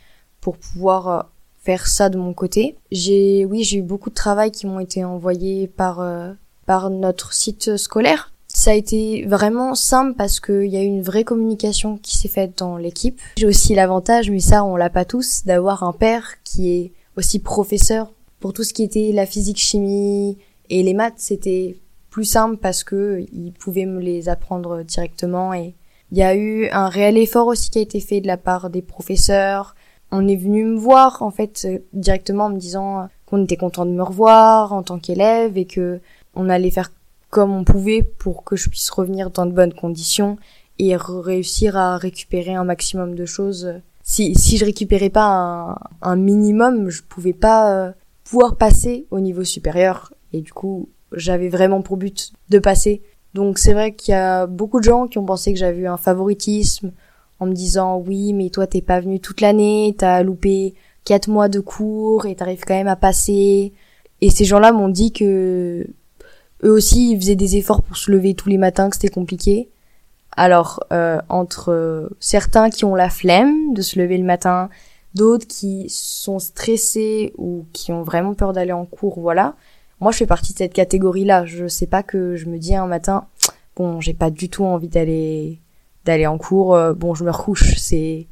pour 0.42 0.58
pouvoir 0.58 1.08
euh, 1.08 1.22
faire 1.60 1.88
ça 1.88 2.10
de 2.10 2.18
mon 2.18 2.34
côté. 2.34 2.76
J'ai, 2.92 3.46
oui, 3.46 3.64
j'ai 3.64 3.78
eu 3.78 3.82
beaucoup 3.82 4.10
de 4.10 4.16
travail 4.16 4.52
qui 4.52 4.66
m'ont 4.68 4.80
été 4.80 5.04
envoyés 5.04 5.68
par 5.68 6.02
euh, 6.02 6.34
par 6.66 6.90
notre 6.90 7.34
site 7.34 7.78
scolaire. 7.78 8.34
Ça 8.48 8.72
a 8.72 8.74
été 8.74 9.26
vraiment 9.26 9.76
simple 9.76 10.16
parce 10.18 10.40
qu'il 10.40 10.66
y 10.66 10.78
a 10.78 10.82
eu 10.82 10.88
une 10.88 11.04
vraie 11.04 11.24
communication 11.24 11.98
qui 11.98 12.18
s'est 12.18 12.28
faite 12.28 12.58
dans 12.58 12.78
l'équipe. 12.78 13.22
J'ai 13.38 13.46
aussi 13.46 13.76
l'avantage, 13.76 14.30
mais 14.32 14.40
ça 14.40 14.64
on 14.66 14.76
l'a 14.76 14.90
pas 14.90 15.06
tous, 15.06 15.46
d'avoir 15.46 15.84
un 15.84 15.94
père 15.94 16.36
qui 16.44 16.72
est 16.72 16.92
aussi 17.16 17.40
professeur 17.40 18.12
pour 18.40 18.54
tout 18.54 18.64
ce 18.64 18.74
qui 18.74 18.84
était 18.84 19.12
la 19.14 19.26
physique, 19.26 19.60
chimie 19.60 20.38
et 20.70 20.84
les 20.84 20.94
maths. 20.94 21.16
C'était 21.18 21.78
plus 22.10 22.26
simple 22.26 22.58
parce 22.58 22.84
que 22.84 23.26
il 23.32 23.54
pouvait 23.54 23.86
me 23.86 24.00
les 24.00 24.30
apprendre 24.30 24.84
directement 24.84 25.54
et 25.54 25.76
il 26.12 26.18
y 26.18 26.24
a 26.24 26.36
eu 26.36 26.68
un 26.70 26.90
réel 26.90 27.18
effort 27.18 27.48
aussi 27.48 27.70
qui 27.70 27.80
a 27.80 27.82
été 27.82 28.00
fait 28.00 28.20
de 28.20 28.28
la 28.28 28.38
part 28.38 28.70
des 28.70 28.82
professeurs. 28.82 29.76
On 30.12 30.28
est 30.28 30.36
venu 30.36 30.66
me 30.66 30.78
voir 30.78 31.22
en 31.22 31.32
fait 31.32 31.68
directement 31.94 32.46
en 32.46 32.50
me 32.50 32.60
disant 32.60 33.10
qu'on 33.26 33.44
était 33.44 33.58
content 33.58 33.86
de 33.86 33.92
me 33.92 34.04
revoir 34.04 34.74
en 34.74 34.84
tant 34.84 35.00
qu'élève 35.00 35.58
et 35.58 35.66
que 35.66 36.00
on 36.36 36.50
allait 36.50 36.72
faire 36.72 36.92
comme 37.30 37.52
on 37.52 37.64
pouvait 37.64 38.02
pour 38.02 38.44
que 38.44 38.56
je 38.56 38.70
puisse 38.70 38.90
revenir 38.90 39.30
dans 39.30 39.46
de 39.46 39.52
bonnes 39.52 39.74
conditions 39.74 40.38
et 40.80 40.96
réussir 40.96 41.78
à 41.78 41.98
récupérer 41.98 42.56
un 42.56 42.64
maximum 42.64 43.14
de 43.16 43.26
choses. 43.26 43.74
Si, 44.02 44.34
si 44.34 44.58
je 44.58 44.66
récupérais 44.66 45.10
pas 45.10 45.26
un, 45.26 45.78
un 46.02 46.16
minimum, 46.16 46.90
je 46.90 47.04
pouvais 47.04 47.34
pas 47.34 47.72
euh, 47.72 47.92
pouvoir 48.24 48.56
passer 48.56 49.06
au 49.12 49.20
niveau 49.20 49.44
supérieur. 49.44 50.14
Et 50.34 50.42
du 50.42 50.54
coup, 50.54 50.90
j'avais 51.12 51.50
vraiment 51.50 51.82
pour 51.82 51.98
but 51.98 52.32
de 52.50 52.60
passer. 52.60 53.02
Donc 53.34 53.60
c'est 53.60 53.74
vrai 53.74 53.94
qu'il 53.94 54.14
y 54.14 54.16
a 54.16 54.48
beaucoup 54.48 54.80
de 54.80 54.86
gens 54.86 55.08
qui 55.08 55.18
ont 55.18 55.26
pensé 55.26 55.54
que 55.54 55.60
j'avais 55.60 55.82
eu 55.82 55.88
un 55.88 55.98
favoritisme 55.98 56.92
en 57.40 57.46
me 57.46 57.54
disant 57.54 57.98
oui 57.98 58.34
mais 58.34 58.50
toi 58.50 58.68
t'es 58.68 58.82
pas 58.82 59.00
venu 59.00 59.20
toute 59.20 59.42
l'année, 59.42 59.96
t'as 59.98 60.24
loupé 60.24 60.76
quatre 61.06 61.28
mois 61.28 61.50
de 61.50 61.60
cours 61.60 62.26
et 62.26 62.36
t'arrives 62.36 62.64
quand 62.66 62.76
même 62.76 62.88
à 62.88 62.96
passer. 62.96 63.74
Et 64.22 64.30
ces 64.30 64.46
gens-là 64.46 64.72
m'ont 64.72 64.90
dit 64.90 65.12
que 65.12 65.88
eux 66.64 66.72
aussi, 66.72 67.12
ils 67.12 67.20
faisaient 67.20 67.36
des 67.36 67.56
efforts 67.56 67.82
pour 67.82 67.98
se 67.98 68.12
lever 68.12 68.34
tous 68.34 68.50
les 68.50 68.58
matins, 68.58 68.90
que 68.90 68.96
c'était 68.96 69.10
compliqué. 69.10 69.70
Alors, 70.36 70.84
euh, 70.92 71.20
entre 71.30 71.72
euh, 71.72 72.10
certains 72.20 72.70
qui 72.70 72.86
ont 72.86 72.96
la 72.96 73.10
flemme 73.10 73.74
de 73.74 73.82
se 73.82 73.98
lever 73.98 74.18
le 74.18 74.26
matin, 74.26 74.70
d'autres 75.16 75.48
qui 75.48 75.88
sont 75.90 76.40
stressés 76.40 77.34
ou 77.38 77.66
qui 77.74 77.92
ont 77.92 78.04
vraiment 78.04 78.34
peur 78.34 78.54
d'aller 78.54 78.72
en 78.72 78.86
cours, 78.86 79.20
voilà. 79.20 79.56
Moi, 80.02 80.12
je 80.12 80.18
fais 80.18 80.28
partie 80.28 80.54
de 80.54 80.58
cette 80.60 80.74
catégorie-là. 80.74 81.46
Je 81.46 81.68
sais 81.68 81.88
pas 81.88 82.04
que 82.04 82.36
je 82.36 82.46
me 82.46 82.58
dis 82.58 82.76
un 82.76 82.88
matin, 82.88 83.26
bon, 83.76 84.00
j'ai 84.02 84.14
pas 84.14 84.30
du 84.30 84.50
tout 84.50 84.66
envie 84.66 84.88
d'aller 84.90 85.60
d'aller 86.10 86.28
en 86.28 86.38
cours. 86.38 86.76
Euh, 86.76 86.94
bon, 86.94 87.14
je 87.14 87.24
me 87.24 87.32
recouche. 87.32 87.76
C'est 87.78 88.28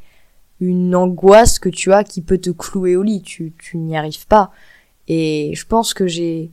une 0.60 0.96
angoisse 0.96 1.60
que 1.60 1.70
tu 1.70 1.94
as 1.94 2.04
qui 2.04 2.22
peut 2.22 2.40
te 2.40 2.50
clouer 2.50 2.96
au 2.96 3.04
lit. 3.04 3.22
Tu 3.22 3.54
tu 3.60 3.78
n'y 3.78 3.96
arrives 3.96 4.28
pas. 4.28 4.52
Et 5.08 5.52
je 5.56 5.66
pense 5.66 5.94
que 5.94 6.08
j'ai 6.08 6.52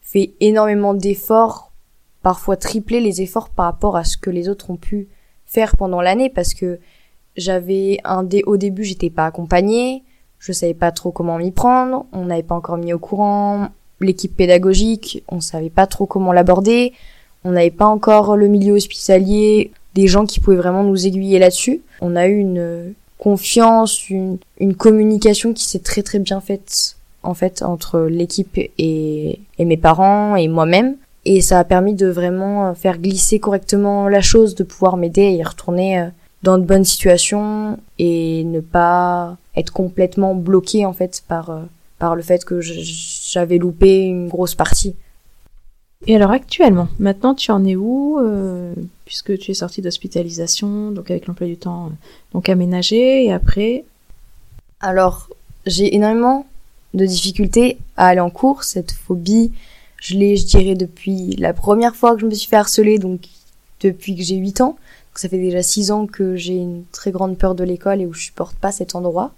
fait 0.00 0.32
énormément 0.40 0.94
d'efforts, 0.94 1.72
parfois 2.22 2.56
tripler 2.56 3.00
les 3.00 3.20
efforts 3.20 3.50
par 3.50 3.66
rapport 3.66 3.96
à 3.96 4.04
ce 4.04 4.16
que 4.16 4.30
les 4.30 4.48
autres 4.48 4.70
ont 4.70 4.76
pu 4.76 5.08
faire 5.44 5.76
pendant 5.76 6.00
l'année 6.00 6.30
parce 6.30 6.54
que 6.54 6.78
j'avais 7.36 7.98
un 8.04 8.22
dé 8.22 8.42
au 8.46 8.56
début 8.56 8.84
j'étais 8.84 9.10
pas 9.10 9.26
accompagnée, 9.26 10.02
je 10.38 10.52
savais 10.52 10.74
pas 10.74 10.92
trop 10.92 11.12
comment 11.12 11.36
m'y 11.36 11.50
prendre, 11.50 12.06
on 12.12 12.24
n'avait 12.24 12.42
pas 12.42 12.54
encore 12.54 12.78
mis 12.78 12.92
au 12.94 12.98
courant 12.98 13.68
l'équipe 14.00 14.34
pédagogique, 14.34 15.22
on 15.28 15.40
savait 15.40 15.70
pas 15.70 15.86
trop 15.86 16.06
comment 16.06 16.32
l'aborder, 16.32 16.94
on 17.44 17.52
n'avait 17.52 17.70
pas 17.70 17.86
encore 17.86 18.36
le 18.36 18.48
milieu 18.48 18.74
hospitalier, 18.74 19.72
des 19.98 20.06
gens 20.06 20.26
qui 20.26 20.38
pouvaient 20.38 20.56
vraiment 20.56 20.84
nous 20.84 21.06
aiguiller 21.08 21.40
là-dessus. 21.40 21.82
On 22.00 22.14
a 22.14 22.28
eu 22.28 22.38
une 22.38 22.94
confiance, 23.18 24.08
une, 24.08 24.38
communication 24.76 25.52
qui 25.52 25.64
s'est 25.64 25.80
très 25.80 26.02
très 26.02 26.20
bien 26.20 26.40
faite 26.40 26.96
en 27.24 27.34
fait 27.34 27.62
entre 27.62 28.02
l'équipe 28.02 28.56
et, 28.56 29.40
mes 29.58 29.76
parents 29.76 30.36
et 30.36 30.46
moi-même 30.46 30.94
et 31.24 31.40
ça 31.40 31.58
a 31.58 31.64
permis 31.64 31.94
de 31.94 32.06
vraiment 32.06 32.72
faire 32.76 32.98
glisser 32.98 33.40
correctement 33.40 34.08
la 34.08 34.20
chose, 34.20 34.54
de 34.54 34.62
pouvoir 34.62 34.96
m'aider 34.96 35.26
à 35.26 35.30
y 35.30 35.42
retourner 35.42 35.98
euh, 35.98 36.06
dans 36.44 36.58
de 36.58 36.64
bonnes 36.64 36.84
situations 36.84 37.76
et 37.98 38.44
ne 38.44 38.60
pas 38.60 39.36
être 39.56 39.72
complètement 39.72 40.36
bloqué 40.36 40.86
en 40.86 40.92
fait 40.92 41.22
par 41.26 41.50
euh, 41.50 41.62
par 41.98 42.14
le 42.14 42.22
fait 42.22 42.44
que 42.44 42.60
j'avais 42.60 43.58
loupé 43.58 44.04
une 44.04 44.28
grosse 44.28 44.54
partie. 44.54 44.94
Et 46.06 46.14
alors 46.14 46.30
actuellement, 46.30 46.88
maintenant 46.98 47.34
tu 47.34 47.50
en 47.50 47.64
es 47.64 47.76
où 47.76 48.18
euh, 48.20 48.72
puisque 49.04 49.36
tu 49.38 49.50
es 49.50 49.54
sortie 49.54 49.82
d'hospitalisation, 49.82 50.92
donc 50.92 51.10
avec 51.10 51.26
l'emploi 51.26 51.46
du 51.46 51.56
temps 51.56 51.90
donc 52.32 52.48
aménagé 52.48 53.24
et 53.24 53.32
après? 53.32 53.84
Alors, 54.80 55.28
j'ai 55.66 55.94
énormément 55.94 56.46
de 56.94 57.04
difficulté 57.04 57.78
à 57.96 58.08
aller 58.08 58.20
en 58.20 58.30
cours. 58.30 58.62
Cette 58.62 58.92
phobie, 58.92 59.52
je 60.00 60.14
l'ai, 60.16 60.36
je 60.36 60.46
dirais, 60.46 60.74
depuis 60.74 61.34
la 61.36 61.52
première 61.52 61.96
fois 61.96 62.14
que 62.14 62.20
je 62.20 62.26
me 62.26 62.34
suis 62.34 62.48
fait 62.48 62.56
harceler, 62.56 62.98
donc 62.98 63.22
depuis 63.80 64.14
que 64.16 64.22
j'ai 64.22 64.36
8 64.36 64.60
ans. 64.60 64.76
Donc 65.10 65.18
ça 65.18 65.28
fait 65.28 65.38
déjà 65.38 65.62
6 65.62 65.90
ans 65.90 66.06
que 66.06 66.36
j'ai 66.36 66.54
une 66.54 66.84
très 66.92 67.10
grande 67.10 67.36
peur 67.36 67.54
de 67.54 67.64
l'école 67.64 68.00
et 68.00 68.06
où 68.06 68.12
je 68.12 68.22
supporte 68.22 68.56
pas 68.56 68.70
cet 68.72 68.94
endroit. 68.94 69.32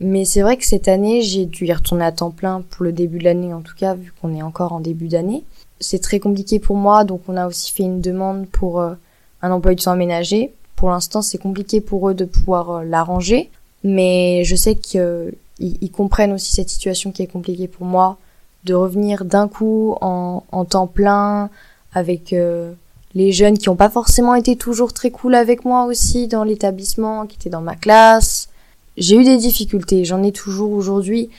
Mais 0.00 0.24
c'est 0.24 0.42
vrai 0.42 0.56
que 0.56 0.66
cette 0.66 0.88
année, 0.88 1.22
j'ai 1.22 1.46
dû 1.46 1.66
y 1.66 1.72
retourner 1.72 2.04
à 2.04 2.12
temps 2.12 2.30
plein 2.30 2.62
pour 2.70 2.84
le 2.84 2.92
début 2.92 3.18
de 3.18 3.24
l'année, 3.24 3.54
en 3.54 3.62
tout 3.62 3.74
cas, 3.76 3.94
vu 3.94 4.12
qu'on 4.20 4.34
est 4.34 4.42
encore 4.42 4.72
en 4.72 4.80
début 4.80 5.08
d'année. 5.08 5.42
C'est 5.80 6.00
très 6.00 6.20
compliqué 6.20 6.58
pour 6.58 6.76
moi, 6.76 7.04
donc 7.04 7.22
on 7.28 7.36
a 7.36 7.46
aussi 7.46 7.72
fait 7.72 7.82
une 7.82 8.00
demande 8.00 8.46
pour 8.48 8.80
euh, 8.80 8.94
un 9.42 9.50
emploi 9.50 9.74
du 9.74 9.82
temps 9.82 9.92
aménagé. 9.92 10.52
Pour 10.74 10.90
l'instant, 10.90 11.22
c'est 11.22 11.38
compliqué 11.38 11.80
pour 11.80 12.08
eux 12.08 12.14
de 12.14 12.24
pouvoir 12.24 12.70
euh, 12.70 12.84
l'arranger, 12.84 13.50
mais 13.84 14.44
je 14.44 14.56
sais 14.56 14.74
que 14.74 15.32
ils, 15.58 15.90
comprennent 15.90 16.32
aussi 16.32 16.52
cette 16.52 16.68
situation 16.68 17.12
qui 17.12 17.22
est 17.22 17.26
compliquée 17.26 17.68
pour 17.68 17.86
moi, 17.86 18.18
de 18.64 18.74
revenir 18.74 19.24
d'un 19.24 19.48
coup 19.48 19.96
en, 20.00 20.42
temps 20.68 20.86
plein 20.86 21.50
avec 21.92 22.32
euh, 22.32 22.72
les 23.14 23.32
jeunes 23.32 23.56
qui 23.56 23.68
n'ont 23.68 23.76
pas 23.76 23.88
forcément 23.88 24.34
été 24.34 24.56
toujours 24.56 24.92
très 24.92 25.10
cool 25.10 25.34
avec 25.34 25.64
moi 25.64 25.86
aussi 25.86 26.28
dans 26.28 26.44
l'établissement, 26.44 27.26
qui 27.26 27.36
étaient 27.36 27.50
dans 27.50 27.62
ma 27.62 27.76
classe. 27.76 28.48
J'ai 28.96 29.16
eu 29.16 29.24
des 29.24 29.36
difficultés, 29.36 30.04
j'en 30.04 30.22
ai 30.22 30.32
toujours 30.32 30.72
aujourd'hui. 30.72 31.30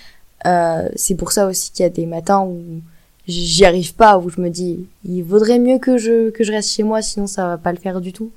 Euh, 0.46 0.90
c'est 0.96 1.16
pour 1.16 1.32
ça 1.32 1.48
aussi 1.48 1.72
qu'il 1.72 1.84
y 1.84 1.86
a 1.86 1.90
des 1.90 2.06
matins 2.06 2.42
où 2.42 2.82
j'y 3.28 3.66
arrive 3.66 3.94
pas, 3.96 4.18
où 4.18 4.30
je 4.30 4.42
me 4.42 4.50
dis 4.50 4.86
il 5.06 5.22
vaudrait 5.24 5.60
mieux 5.60 5.80
que 5.80 5.98
je 5.98 6.30
que 6.30 6.44
je 6.44 6.52
reste 6.52 6.72
chez 6.72 6.84
moi, 6.84 7.02
sinon 7.02 7.28
ça 7.28 7.48
va 7.48 7.58
pas 7.58 7.72
le 7.72 7.80
faire 7.80 8.02
du 8.02 8.14
tout. 8.14 8.32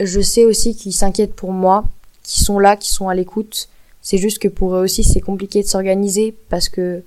Je 0.00 0.20
sais 0.20 0.44
aussi 0.44 0.76
qu'ils 0.76 0.92
s'inquiètent 0.92 1.34
pour 1.34 1.52
moi, 1.52 1.84
qu'ils 2.22 2.44
sont 2.44 2.58
là, 2.58 2.76
qu'ils 2.76 2.94
sont 2.94 3.08
à 3.08 3.14
l'écoute, 3.14 3.68
c'est 4.06 4.18
juste 4.18 4.38
que 4.38 4.46
pour 4.46 4.76
eux 4.76 4.84
aussi, 4.84 5.02
c'est 5.02 5.20
compliqué 5.20 5.62
de 5.62 5.66
s'organiser 5.66 6.32
parce 6.48 6.68
que 6.68 7.02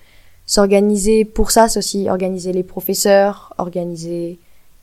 s'organiser 0.46 1.24
pour 1.24 1.50
ça, 1.50 1.70
c'est 1.70 1.80
aussi 1.80 2.10
organiser 2.10 2.52
les 2.52 2.62
professeurs, 2.62 3.54
organiser, 3.58 4.38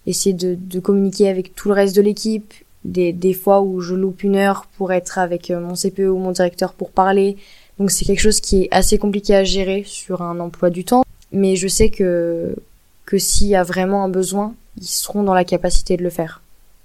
essayer 0.07 0.33
de, 0.33 0.57
de 0.59 0.81
communiquer 0.81 1.29
avec 1.29 1.55
tout 1.55 1.69
le 1.69 1.75
reste 1.75 1.95
de 1.95 2.01
l'équipe. 2.01 2.55
Des, 2.87 3.13
des 3.13 3.35
fois 3.35 3.61
où 3.61 3.83
je 3.83 3.95
loupe 3.95 4.23
une 4.23 4.37
heure 4.37 4.67
pour 4.79 4.95
être 4.95 5.19
avec 5.19 5.51
euh, 5.51 5.61
mon 5.61 5.75
CPE 5.75 6.09
ou 6.09 6.17
mon 6.17 6.33
directeur 6.33 6.73
pour 6.73 6.91
parler. 6.91 7.37
Donc 7.79 7.91
c'est 7.91 8.07
quelque 8.07 8.21
chose 8.21 8.41
qui 8.41 8.63
est 8.63 8.69
assez 8.71 8.97
compliqué 8.97 9.35
à 9.35 9.45
gérer 9.45 9.83
sur 9.85 10.23
un 10.23 10.41
emploi 10.41 10.71
du 10.71 10.85
temps. 10.85 11.03
Mais 11.33 11.57
je 11.57 11.69
sais 11.69 11.91
que, 11.91 12.55
que 13.05 13.19
s'il 13.19 13.49
y 13.49 13.57
a 13.57 13.63
vraiment 13.63 14.05
un 14.05 14.09
besoin, 14.09 14.55
ils 14.79 14.87
seront 14.87 15.23
dans 15.23 15.35
la 15.35 15.45
capacité 15.45 15.97
de 15.97 16.03
le 16.03 16.11
faire. 16.11 16.43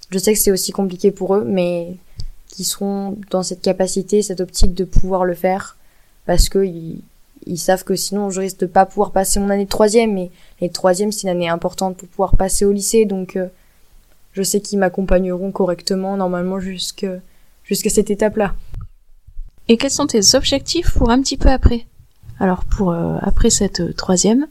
Je 0.09 0.17
sais 0.17 0.33
que 0.33 0.39
c'est 0.39 0.51
aussi 0.51 0.71
compliqué 0.71 1.11
pour 1.11 1.35
eux, 1.35 1.43
mais 1.45 1.95
qui 2.47 2.63
seront 2.63 3.17
dans 3.29 3.43
cette 3.43 3.61
capacité, 3.61 4.21
cette 4.21 4.41
optique 4.41 4.73
de 4.73 4.83
pouvoir 4.83 5.25
le 5.25 5.33
faire, 5.33 5.77
parce 6.25 6.49
que 6.49 6.65
ils, 6.65 7.57
savent 7.57 7.83
que 7.83 7.95
sinon 7.95 8.29
je 8.29 8.41
risque 8.41 8.59
de 8.59 8.65
pas 8.65 8.85
pouvoir 8.85 9.11
passer 9.11 9.39
mon 9.39 9.49
année 9.49 9.65
de 9.65 9.69
troisième, 9.69 10.13
mais 10.13 10.29
les 10.59 10.69
troisième 10.69 11.11
c'est 11.11 11.23
une 11.23 11.29
année 11.29 11.49
importante 11.49 11.97
pour 11.97 12.07
pouvoir 12.09 12.35
passer 12.35 12.65
au 12.65 12.71
lycée, 12.71 13.05
donc 13.05 13.35
euh, 13.35 13.47
je 14.33 14.43
sais 14.43 14.61
qu'ils 14.61 14.79
m'accompagneront 14.79 15.51
correctement 15.51 16.17
normalement 16.17 16.59
jusque 16.59 17.07
jusqu'à 17.63 17.89
cette 17.89 18.11
étape-là. 18.11 18.53
Et 19.67 19.77
quels 19.77 19.91
sont 19.91 20.07
tes 20.07 20.35
objectifs 20.35 20.93
pour 20.93 21.09
un 21.09 21.21
petit 21.21 21.37
peu 21.37 21.49
après? 21.49 21.85
Alors 22.41 22.65
pour 22.65 22.91
euh, 22.91 23.17
après 23.21 23.49
cette 23.49 23.79
euh, 23.79 23.93
troisième, 23.93 24.47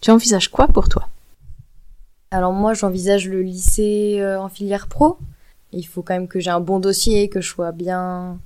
tu 0.00 0.10
envisages 0.10 0.48
quoi 0.48 0.66
pour 0.66 0.88
toi? 0.88 1.08
Alors 2.32 2.52
moi 2.52 2.74
j'envisage 2.74 3.28
le 3.28 3.42
lycée 3.42 4.20
en 4.40 4.48
filière 4.48 4.88
pro, 4.88 5.18
il 5.72 5.86
faut 5.86 6.02
quand 6.02 6.14
même 6.14 6.28
que 6.28 6.40
j'ai 6.40 6.50
un 6.50 6.60
bon 6.60 6.80
dossier, 6.80 7.28
que 7.28 7.40
je 7.40 7.48
sois 7.48 7.72
bien, 7.72 8.38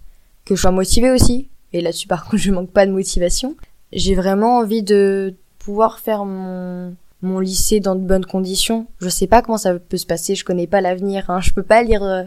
que 0.44 0.56
je 0.56 0.60
sois 0.60 0.70
motivée 0.70 1.10
aussi. 1.10 1.48
Et 1.72 1.80
là-dessus, 1.80 2.08
par 2.08 2.24
contre, 2.28 2.38
je 2.38 2.50
manque 2.50 2.70
pas 2.70 2.86
de 2.86 2.92
motivation. 2.92 3.56
J'ai 3.92 4.14
vraiment 4.14 4.58
envie 4.58 4.82
de 4.82 5.34
pouvoir 5.58 5.98
faire 6.00 6.24
mon, 6.24 6.94
mon 7.22 7.40
lycée 7.40 7.80
dans 7.80 7.94
de 7.94 8.00
bonnes 8.00 8.24
conditions. 8.24 8.86
Je 9.00 9.08
sais 9.08 9.26
pas 9.26 9.42
comment 9.42 9.58
ça 9.58 9.78
peut 9.78 9.96
se 9.96 10.06
passer, 10.06 10.34
je 10.34 10.44
connais 10.44 10.66
pas 10.66 10.80
l'avenir, 10.80 11.30
hein. 11.30 11.40
je 11.40 11.52
peux 11.52 11.62
pas 11.62 11.82
lire 11.82 12.02
euh, 12.02 12.24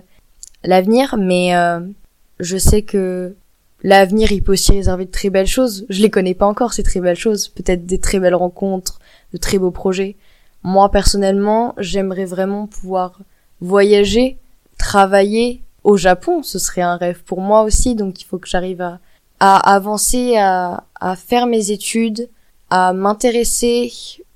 l'avenir, 0.63 1.15
mais 1.17 1.55
euh, 1.55 1.79
je 2.39 2.57
sais 2.57 2.81
que 2.81 3.35
l'avenir 3.83 4.31
il 4.31 4.43
peut 4.43 4.53
aussi 4.53 4.71
réserver 4.71 5.05
de 5.05 5.11
très 5.11 5.29
belles 5.29 5.47
choses. 5.47 5.85
Je 5.89 6.01
les 6.01 6.09
connais 6.09 6.33
pas 6.33 6.47
encore 6.47 6.73
ces 6.73 6.83
très 6.83 6.99
belles 6.99 7.15
choses, 7.15 7.47
peut-être 7.47 7.85
des 7.85 7.99
très 7.99 8.19
belles 8.19 8.35
rencontres, 8.35 8.99
de 9.33 9.37
très 9.37 9.57
beaux 9.57 9.71
projets. 9.71 10.15
Moi 10.63 10.89
personnellement, 10.89 11.73
j'aimerais 11.77 12.25
vraiment 12.25 12.67
pouvoir 12.67 13.19
voyager 13.59 14.37
travailler 14.77 15.61
au 15.83 15.97
Japon, 15.97 16.43
ce 16.43 16.59
serait 16.59 16.81
un 16.81 16.97
rêve 16.97 17.23
pour 17.23 17.41
moi 17.41 17.63
aussi, 17.63 17.95
donc 17.95 18.21
il 18.21 18.25
faut 18.25 18.37
que 18.37 18.47
j'arrive 18.47 18.81
à, 18.81 18.99
à 19.39 19.73
avancer, 19.73 20.37
à, 20.37 20.83
à 20.99 21.15
faire 21.15 21.47
mes 21.47 21.71
études, 21.71 22.29
à 22.69 22.93
m'intéresser 22.93 23.91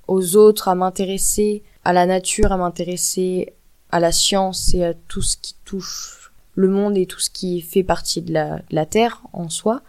aux 0.08 0.36
autres, 0.36 0.68
à 0.68 0.76
m'intéresser 0.76 1.64
à 1.84 1.94
la 1.94 2.06
nature, 2.06 2.52
à 2.52 2.58
m'intéresser 2.58 3.54
à 3.92 4.00
la 4.00 4.12
science 4.12 4.74
et 4.74 4.84
à 4.84 4.94
tout 4.94 5.22
ce 5.22 5.38
qui 5.38 5.56
touche 5.66 6.15
le 6.56 6.70
monde 6.70 6.98
et 6.98 7.06
tout 7.06 7.20
ce 7.20 7.30
qui 7.30 7.62
fait 7.62 7.84
partie 7.84 8.22
de 8.22 8.34
la, 8.34 8.86
Terre 8.86 9.22
en 9.34 9.50
soi. 9.50 9.82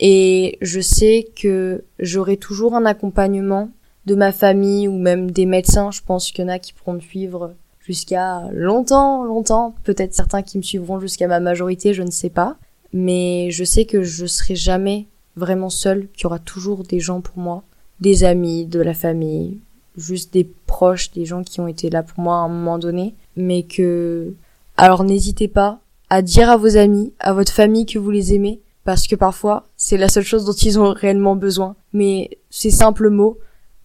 Et 0.00 0.58
je 0.60 0.80
sais 0.80 1.28
que 1.36 1.84
j'aurai 1.98 2.36
toujours 2.36 2.74
un 2.74 2.86
accompagnement 2.86 3.70
de 4.06 4.14
ma 4.14 4.32
famille 4.32 4.88
ou 4.88 4.98
même 4.98 5.30
des 5.30 5.46
médecins. 5.46 5.90
Je 5.90 6.00
pense 6.04 6.30
qu'il 6.30 6.44
y 6.44 6.46
en 6.46 6.50
a 6.50 6.58
qui 6.58 6.72
pourront 6.72 6.94
me 6.94 7.00
suivre 7.00 7.54
jusqu'à 7.80 8.48
longtemps, 8.52 9.24
longtemps. 9.24 9.74
Peut-être 9.84 10.14
certains 10.14 10.42
qui 10.42 10.58
me 10.58 10.62
suivront 10.62 10.98
jusqu'à 10.98 11.28
ma 11.28 11.40
majorité, 11.40 11.94
je 11.94 12.02
ne 12.02 12.10
sais 12.10 12.30
pas. 12.30 12.56
Mais 12.92 13.50
je 13.50 13.64
sais 13.64 13.84
que 13.84 14.02
je 14.02 14.26
serai 14.26 14.54
jamais 14.54 15.06
vraiment 15.36 15.70
seule, 15.70 16.08
qu'il 16.08 16.24
y 16.24 16.26
aura 16.26 16.38
toujours 16.38 16.82
des 16.84 17.00
gens 17.00 17.20
pour 17.20 17.38
moi, 17.38 17.62
des 18.00 18.24
amis, 18.24 18.66
de 18.66 18.80
la 18.80 18.94
famille, 18.94 19.58
juste 19.96 20.32
des 20.32 20.44
proches, 20.44 21.10
des 21.12 21.24
gens 21.24 21.42
qui 21.42 21.60
ont 21.60 21.68
été 21.68 21.90
là 21.90 22.02
pour 22.02 22.20
moi 22.20 22.36
à 22.36 22.40
un 22.40 22.48
moment 22.48 22.78
donné. 22.78 23.14
Mais 23.36 23.62
que, 23.62 24.34
alors 24.76 25.04
n'hésitez 25.04 25.48
pas 25.48 25.80
à 26.12 26.20
dire 26.20 26.50
à 26.50 26.58
vos 26.58 26.76
amis, 26.76 27.14
à 27.20 27.32
votre 27.32 27.52
famille 27.52 27.86
que 27.86 27.98
vous 27.98 28.10
les 28.10 28.34
aimez, 28.34 28.60
parce 28.84 29.06
que 29.06 29.16
parfois, 29.16 29.70
c'est 29.78 29.96
la 29.96 30.10
seule 30.10 30.24
chose 30.24 30.44
dont 30.44 30.52
ils 30.52 30.78
ont 30.78 30.92
réellement 30.92 31.36
besoin. 31.36 31.74
Mais 31.94 32.36
ces 32.50 32.70
simples 32.70 33.08
mots 33.08 33.38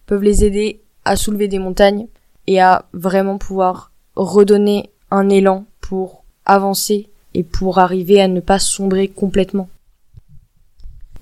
peuvent 0.04 0.22
les 0.22 0.44
aider 0.44 0.82
à 1.06 1.16
soulever 1.16 1.48
des 1.48 1.58
montagnes 1.58 2.06
et 2.46 2.60
à 2.60 2.84
vraiment 2.92 3.38
pouvoir 3.38 3.92
redonner 4.14 4.90
un 5.10 5.30
élan 5.30 5.64
pour 5.80 6.22
avancer 6.44 7.08
et 7.32 7.44
pour 7.44 7.78
arriver 7.78 8.20
à 8.20 8.28
ne 8.28 8.40
pas 8.40 8.58
sombrer 8.58 9.08
complètement. 9.08 9.70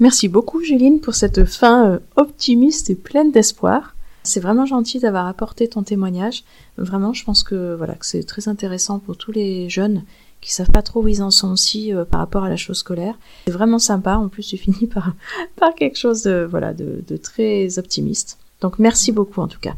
Merci 0.00 0.26
beaucoup 0.26 0.60
Juline 0.60 1.00
pour 1.00 1.14
cette 1.14 1.44
fin 1.44 1.88
euh, 1.88 1.98
optimiste 2.16 2.90
et 2.90 2.96
pleine 2.96 3.30
d'espoir. 3.30 3.94
C'est 4.24 4.40
vraiment 4.40 4.66
gentil 4.66 4.98
d'avoir 4.98 5.28
apporté 5.28 5.68
ton 5.68 5.84
témoignage. 5.84 6.42
Vraiment, 6.78 7.12
je 7.12 7.24
pense 7.24 7.44
que 7.44 7.76
voilà 7.76 7.94
que 7.94 8.04
c'est 8.04 8.24
très 8.24 8.48
intéressant 8.48 8.98
pour 8.98 9.16
tous 9.16 9.30
les 9.30 9.70
jeunes 9.70 10.02
qui 10.40 10.53
savent 10.53 10.70
pas 10.70 10.83
trop 10.83 11.03
où 11.03 11.09
ils 11.09 11.22
en 11.22 11.31
sont 11.31 11.51
aussi 11.51 11.92
euh, 11.92 12.05
par 12.05 12.20
rapport 12.20 12.44
à 12.44 12.49
la 12.49 12.57
chose 12.57 12.79
scolaire. 12.79 13.18
C'est 13.46 13.53
vraiment 13.53 13.79
sympa. 13.79 14.16
En 14.16 14.29
plus, 14.29 14.46
tu 14.46 14.57
finis 14.57 14.87
par 14.87 15.12
par 15.57 15.75
quelque 15.75 15.99
chose 15.99 16.22
de 16.22 16.46
voilà 16.49 16.72
de, 16.72 17.16
très 17.16 17.79
optimiste. 17.79 18.38
Donc 18.61 18.79
merci 18.79 19.12
beaucoup 19.12 19.40
en 19.40 19.49
tout 19.49 19.61
cas. 19.61 19.75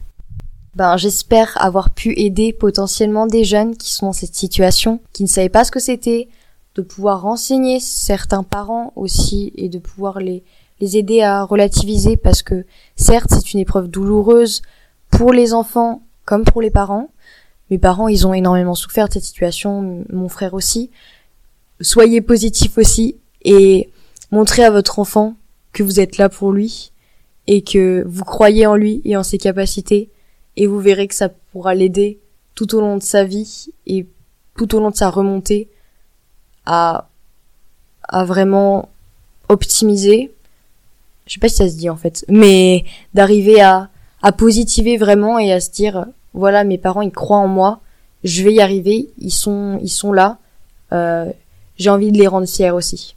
Ben, 0.74 0.96
j'espère 0.96 1.60
avoir 1.60 1.90
pu 1.90 2.16
aider 2.18 2.52
potentiellement 2.52 3.26
des 3.26 3.42
jeunes 3.42 3.76
qui 3.76 3.92
sont 3.92 4.06
dans 4.06 4.12
cette 4.12 4.34
situation, 4.34 5.00
qui 5.12 5.24
ne 5.24 5.28
savaient 5.28 5.48
pas 5.48 5.64
ce 5.64 5.72
que 5.72 5.80
c'était, 5.80 6.28
de 6.76 6.82
pouvoir 6.82 7.22
renseigner 7.22 7.80
certains 7.80 8.44
parents 8.44 8.92
aussi 8.94 9.52
et 9.56 9.68
de 9.68 9.78
pouvoir 9.80 10.20
les, 10.20 10.44
les 10.80 10.96
aider 10.96 11.22
à 11.22 11.42
relativiser 11.42 12.16
parce 12.16 12.42
que 12.42 12.64
certes 12.94 13.30
c'est 13.30 13.52
une 13.52 13.60
épreuve 13.60 13.88
douloureuse 13.88 14.62
pour 15.10 15.32
les 15.32 15.52
enfants 15.52 16.02
comme 16.24 16.44
pour 16.44 16.62
les 16.62 16.70
parents. 16.70 17.08
Mes 17.70 17.78
parents 17.78 18.08
ils 18.08 18.26
ont 18.26 18.34
énormément 18.34 18.74
souffert 18.74 19.08
de 19.08 19.12
cette 19.12 19.24
situation, 19.24 20.04
mon 20.10 20.28
frère 20.28 20.54
aussi. 20.54 20.90
Soyez 21.80 22.20
positif 22.20 22.78
aussi 22.78 23.16
et 23.42 23.90
montrez 24.30 24.64
à 24.64 24.70
votre 24.70 24.98
enfant 24.98 25.34
que 25.72 25.82
vous 25.82 26.00
êtes 26.00 26.18
là 26.18 26.28
pour 26.28 26.52
lui 26.52 26.92
et 27.46 27.62
que 27.62 28.04
vous 28.06 28.24
croyez 28.24 28.66
en 28.66 28.74
lui 28.74 29.00
et 29.04 29.16
en 29.16 29.22
ses 29.22 29.38
capacités 29.38 30.10
et 30.56 30.66
vous 30.66 30.80
verrez 30.80 31.06
que 31.08 31.14
ça 31.14 31.28
pourra 31.28 31.74
l'aider 31.74 32.18
tout 32.54 32.74
au 32.74 32.80
long 32.80 32.96
de 32.96 33.02
sa 33.02 33.24
vie 33.24 33.68
et 33.86 34.06
tout 34.56 34.74
au 34.74 34.80
long 34.80 34.90
de 34.90 34.96
sa 34.96 35.10
remontée 35.10 35.68
à, 36.66 37.08
à 38.02 38.24
vraiment 38.24 38.88
optimiser. 39.48 40.32
Je 41.26 41.34
sais 41.34 41.40
pas 41.40 41.48
si 41.48 41.56
ça 41.56 41.68
se 41.68 41.76
dit 41.76 41.88
en 41.88 41.96
fait, 41.96 42.24
mais 42.28 42.84
d'arriver 43.14 43.60
à, 43.60 43.88
à 44.22 44.32
positiver 44.32 44.96
vraiment 44.96 45.38
et 45.38 45.52
à 45.52 45.60
se 45.60 45.70
dire 45.70 46.06
voilà 46.38 46.62
mes 46.62 46.78
parents 46.78 47.02
ils 47.02 47.10
croient 47.10 47.38
en 47.38 47.48
moi, 47.48 47.80
je 48.22 48.44
vais 48.44 48.54
y 48.54 48.60
arriver, 48.60 49.10
ils 49.18 49.30
sont 49.30 50.12
là, 50.12 50.38
euh, 50.92 51.26
j'ai 51.76 51.90
envie 51.90 52.12
de 52.12 52.18
les 52.18 52.28
rendre 52.28 52.46
fiers 52.46 52.70
aussi. 52.70 53.16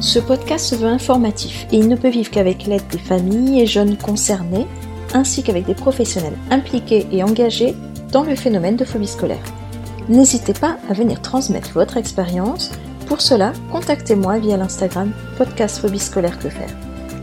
Ce 0.00 0.18
podcast 0.18 0.66
se 0.66 0.74
veut 0.74 0.88
informatif 0.88 1.66
et 1.70 1.76
il 1.76 1.88
ne 1.88 1.96
peut 1.96 2.08
vivre 2.08 2.30
qu'avec 2.30 2.66
l'aide 2.66 2.86
des 2.90 2.98
familles 2.98 3.60
et 3.60 3.66
jeunes 3.66 3.96
concernés, 3.96 4.66
ainsi 5.14 5.42
qu'avec 5.42 5.64
des 5.64 5.74
professionnels 5.74 6.36
impliqués 6.50 7.06
et 7.12 7.22
engagés 7.22 7.74
dans 8.10 8.22
le 8.22 8.34
phénomène 8.34 8.76
de 8.76 8.84
phobie 8.84 9.06
scolaire. 9.06 9.44
N'hésitez 10.08 10.54
pas 10.54 10.76
à 10.88 10.92
venir 10.92 11.22
transmettre 11.22 11.72
votre 11.72 11.96
expérience. 11.96 12.72
Pour 13.06 13.20
cela, 13.20 13.52
contactez-moi 13.70 14.38
via 14.38 14.56
l'Instagram 14.56 15.12
podcast 15.38 15.78
phobie 15.78 15.98
scolaire 15.98 16.38
que 16.38 16.48
faire. 16.48 16.74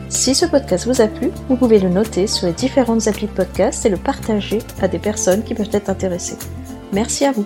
Si 0.09 0.33
ce 0.33 0.47
podcast 0.47 0.87
vous 0.87 1.01
a 1.01 1.07
plu, 1.07 1.29
vous 1.47 1.55
pouvez 1.55 1.79
le 1.79 1.87
noter 1.87 2.25
sur 2.25 2.47
les 2.47 2.53
différentes 2.53 3.07
applis 3.07 3.27
de 3.27 3.31
podcast 3.31 3.85
et 3.85 3.89
le 3.89 3.97
partager 3.97 4.57
à 4.81 4.87
des 4.87 4.97
personnes 4.97 5.43
qui 5.43 5.53
peuvent 5.53 5.69
être 5.71 5.89
intéressées. 5.89 6.37
Merci 6.91 7.25
à 7.25 7.31
vous. 7.31 7.45